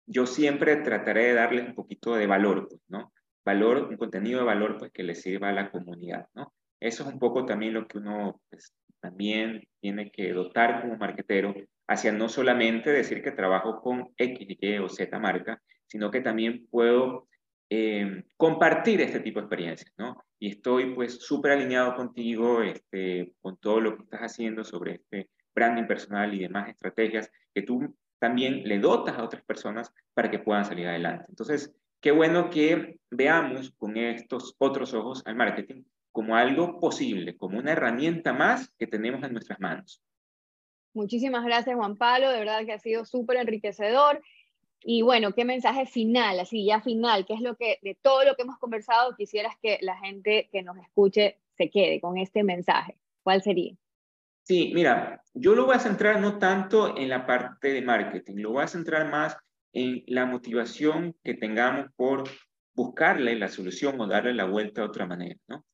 yo 0.07 0.27
siempre 0.27 0.77
trataré 0.77 1.27
de 1.27 1.35
darles 1.35 1.67
un 1.67 1.75
poquito 1.75 2.15
de 2.15 2.27
valor, 2.27 2.69
pues, 2.69 2.81
¿no? 2.89 3.13
Valor, 3.45 3.89
un 3.91 3.97
contenido 3.97 4.41
de 4.41 4.47
valor, 4.47 4.79
pues, 4.79 4.93
que 4.93 5.03
les 5.03 5.21
sirva 5.21 5.49
a 5.49 5.53
la 5.53 5.71
comunidad, 5.71 6.29
¿no? 6.35 6.55
Eso 6.79 7.03
es 7.03 7.13
un 7.13 7.19
poco 7.19 7.45
también 7.45 7.75
lo 7.75 7.87
que 7.87 7.99
uno 7.99 8.41
pues, 8.49 8.75
también 9.01 9.63
tiene 9.81 10.11
que 10.11 10.33
dotar 10.33 10.81
como 10.81 10.97
marketero 10.97 11.55
hacia 11.87 12.13
no 12.13 12.29
solamente 12.29 12.91
decir 12.91 13.23
que 13.23 13.33
trabajo 13.33 13.81
con 13.81 14.13
X, 14.17 14.47
Y 14.61 14.79
o 14.79 14.89
Z 14.89 15.19
marca, 15.19 15.61
sino 15.87 16.11
que 16.11 16.21
también 16.21 16.67
puedo 16.71 17.29
eh, 17.73 18.25
compartir 18.37 19.01
este 19.01 19.21
tipo 19.21 19.39
de 19.39 19.45
experiencias, 19.45 19.93
¿no? 19.97 20.25
Y 20.41 20.51
estoy 20.51 20.93
pues 20.93 21.21
súper 21.25 21.53
alineado 21.53 21.95
contigo, 21.95 22.63
este, 22.63 23.35
con 23.41 23.57
todo 23.59 23.81
lo 23.81 23.97
que 23.97 24.03
estás 24.03 24.21
haciendo 24.21 24.65
sobre 24.65 24.95
este 24.95 25.31
branding 25.55 25.87
personal 25.87 26.35
y 26.35 26.41
demás 26.41 26.69
estrategias 26.69 27.31
que 27.55 27.63
tú 27.63 27.97
también 28.19 28.65
le 28.65 28.81
dotas 28.81 29.17
a 29.17 29.23
otras 29.23 29.45
personas 29.45 29.93
para 30.15 30.31
que 30.31 30.41
puedan 30.41 30.65
salir 30.65 30.89
adelante. 30.89 31.27
Entonces, 31.29 31.73
qué 32.01 32.11
bueno 32.11 32.51
que 32.51 32.99
veamos 33.11 33.71
con 33.79 33.97
estos 33.97 34.57
otros 34.59 34.93
ojos 34.93 35.23
al 35.25 35.37
marketing 35.37 35.85
como 36.11 36.35
algo 36.35 36.81
posible, 36.81 37.37
como 37.37 37.59
una 37.59 37.73
herramienta 37.73 38.33
más 38.33 38.69
que 38.79 38.89
tenemos 38.89 39.23
en 39.23 39.33
nuestras 39.33 39.61
manos. 39.61 40.03
Muchísimas 40.93 41.45
gracias, 41.45 41.77
Juan 41.77 41.97
Pablo. 41.97 42.31
De 42.31 42.41
verdad 42.41 42.65
que 42.67 42.73
ha 42.73 42.79
sido 42.81 43.05
súper 43.05 43.37
enriquecedor. 43.37 44.21
Y 44.83 45.03
bueno, 45.03 45.33
¿qué 45.33 45.45
mensaje 45.45 45.87
final, 45.87 46.41
así 46.41 46.65
ya 46.65 46.81
final? 46.81 47.27
¿Qué 47.27 47.35
es 47.35 47.41
lo 47.41 47.57
que, 47.57 47.79
de 47.83 47.97
todo 48.01 48.25
lo 48.25 48.35
que 48.35 48.43
hemos 48.43 48.59
conversado, 48.59 49.15
quisieras 49.17 49.55
que 49.63 49.79
la 49.83 49.97
gente 49.99 50.49
que 50.51 50.63
nos 50.63 50.77
escuche 50.79 51.39
se 51.57 51.71
quede 51.71 52.01
con 52.01 52.17
este 52.17 52.43
mensaje? 52.43 52.97
¿Cuál 53.23 53.43
sería? 53.43 53.75
Sí, 54.45 54.73
mira, 54.75 55.23
yo 55.35 55.55
lo 55.55 55.67
voy 55.67 55.77
a 55.77 55.81
centrar 55.81 56.21
no 56.21 56.39
tanto 56.39 56.97
en 56.97 57.09
la 57.09 57.27
parte 57.27 57.73
de 57.73 57.83
marketing, 57.83 58.37
lo 58.37 58.53
voy 58.53 58.65
a 58.65 58.69
centrar 58.69 59.09
más 59.11 59.37
en 59.73 60.03
la 60.07 60.27
motivación 60.27 61.15
que 61.23 61.35
tengamos 61.35 61.87
por 61.95 62.25
buscarle 62.75 63.37
la 63.37 63.49
solución 63.49 64.01
o 64.01 64.07
darle 64.07 64.35
la 64.35 64.47
vuelta 64.47 64.81
de 64.81 64.87
otra 64.89 65.07
manera, 65.07 65.39
¿no? 65.47 65.65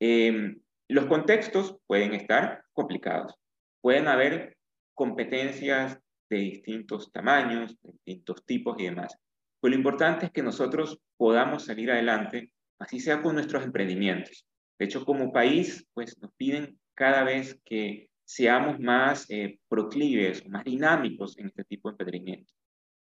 Em, 0.00 0.60
los 0.88 1.06
contextos 1.06 1.76
pueden 1.86 2.14
estar 2.14 2.64
complicados, 2.72 3.34
pueden 3.80 4.08
haber 4.08 4.56
competencias 4.94 5.98
de 6.34 6.42
distintos 6.42 7.12
tamaños, 7.12 7.80
de 7.82 7.92
distintos 7.92 8.44
tipos 8.44 8.76
y 8.78 8.84
demás. 8.84 9.16
Pero 9.60 9.70
lo 9.70 9.76
importante 9.76 10.26
es 10.26 10.32
que 10.32 10.42
nosotros 10.42 11.00
podamos 11.16 11.64
salir 11.64 11.90
adelante, 11.90 12.52
así 12.78 13.00
sea 13.00 13.22
con 13.22 13.34
nuestros 13.34 13.64
emprendimientos. 13.64 14.46
De 14.78 14.86
hecho, 14.86 15.04
como 15.04 15.32
país, 15.32 15.86
pues 15.94 16.18
nos 16.20 16.32
piden 16.34 16.78
cada 16.94 17.24
vez 17.24 17.60
que 17.64 18.08
seamos 18.24 18.80
más 18.80 19.26
eh, 19.30 19.58
proclives, 19.68 20.46
más 20.48 20.64
dinámicos 20.64 21.38
en 21.38 21.46
este 21.46 21.64
tipo 21.64 21.88
de 21.88 21.92
emprendimiento. 21.92 22.52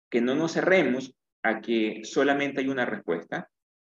Que 0.10 0.22
no 0.22 0.36
nos 0.36 0.54
cerremos 0.54 1.14
a 1.44 1.62
que 1.62 2.02
solamente 2.04 2.62
hay 2.62 2.70
una 2.70 2.86
respuesta. 2.86 3.50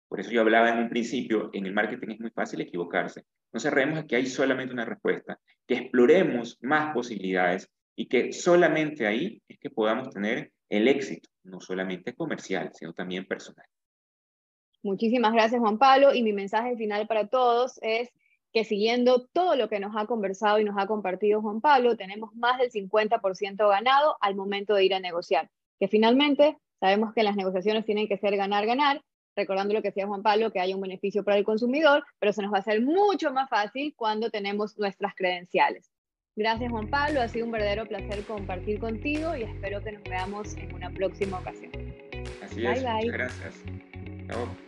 Por 0.09 0.21
eso 0.21 0.31
yo 0.31 0.41
hablaba 0.41 0.71
en 0.71 0.79
un 0.79 0.89
principio, 0.89 1.51
en 1.53 1.67
el 1.67 1.75
marketing 1.75 2.15
es 2.15 2.21
muy 2.21 2.31
fácil 2.31 2.61
equivocarse. 2.61 3.25
No 3.53 3.61
cerremos 3.61 3.99
a 3.99 4.07
que 4.07 4.17
hay 4.17 4.27
solamente 4.27 4.73
una 4.73 4.85
respuesta, 4.85 5.39
que 5.67 5.75
exploremos 5.75 6.59
más 6.63 6.95
posibilidades 6.95 7.71
y 7.97 8.07
que 8.07 8.33
solamente 8.33 9.07
ahí 9.07 9.43
es 9.49 9.59
que 9.59 9.71
podamos 9.71 10.11
tener 10.11 10.53
el 10.69 10.87
éxito, 10.87 11.31
no 11.45 11.61
solamente 11.61 12.15
comercial, 12.15 12.71
sino 12.75 12.93
también 12.93 13.27
personal. 13.27 13.67
Muchísimas 14.83 15.33
gracias, 15.33 15.61
Juan 15.61 15.79
Pablo. 15.79 16.15
Y 16.15 16.23
mi 16.23 16.33
mensaje 16.33 16.77
final 16.77 17.07
para 17.07 17.27
todos 17.27 17.81
es 17.83 18.11
que 18.53 18.65
siguiendo 18.65 19.27
todo 19.33 19.57
lo 19.57 19.69
que 19.69 19.81
nos 19.81 19.97
ha 19.97 20.07
conversado 20.07 20.59
y 20.59 20.65
nos 20.65 20.79
ha 20.79 20.87
compartido 20.87 21.43
Juan 21.43 21.61
Pablo, 21.61 21.97
tenemos 21.97 22.35
más 22.35 22.59
del 22.59 22.71
50% 22.71 23.69
ganado 23.69 24.17
al 24.21 24.37
momento 24.37 24.75
de 24.75 24.85
ir 24.85 24.95
a 24.95 25.01
negociar. 25.01 25.51
Que 25.81 25.89
finalmente 25.89 26.57
sabemos 26.79 27.13
que 27.15 27.23
las 27.23 27.37
negociaciones 27.37 27.85
tienen 27.85 28.09
que 28.09 28.19
ser 28.19 28.37
ganar-ganar, 28.37 29.03
recordando 29.35 29.75
lo 29.75 29.83
que 29.83 29.89
decía 29.89 30.07
Juan 30.07 30.23
Pablo, 30.23 30.53
que 30.53 30.61
haya 30.61 30.75
un 30.75 30.83
beneficio 30.83 31.25
para 31.25 31.37
el 31.37 31.45
consumidor, 31.45 32.05
pero 32.19 32.33
se 32.33 32.43
nos 32.43 32.53
va 32.53 32.59
a 32.59 32.61
hacer 32.61 32.81
mucho 32.81 33.33
más 33.33 33.49
fácil 33.49 33.95
cuando 33.97 34.31
tenemos 34.31 34.79
nuestras 34.79 35.15
credenciales. 35.15 35.91
Gracias 36.37 36.71
Juan 36.71 36.89
Pablo, 36.89 37.23
ha 37.23 37.29
sido 37.29 37.47
un 37.47 37.53
verdadero 37.53 37.87
placer 37.87 38.23
compartir 38.25 38.79
contigo 38.79 39.35
y 39.35 39.45
espero 39.45 39.83
que 39.83 39.93
nos 39.93 40.03
veamos 40.05 40.55
en 40.59 40.75
una 40.75 40.91
próxima 40.91 41.39
ocasión. 41.39 41.73
Así 42.43 42.67
es, 42.67 42.83
muchas 42.83 43.05
gracias. 43.07 43.55
Chao. 44.29 44.66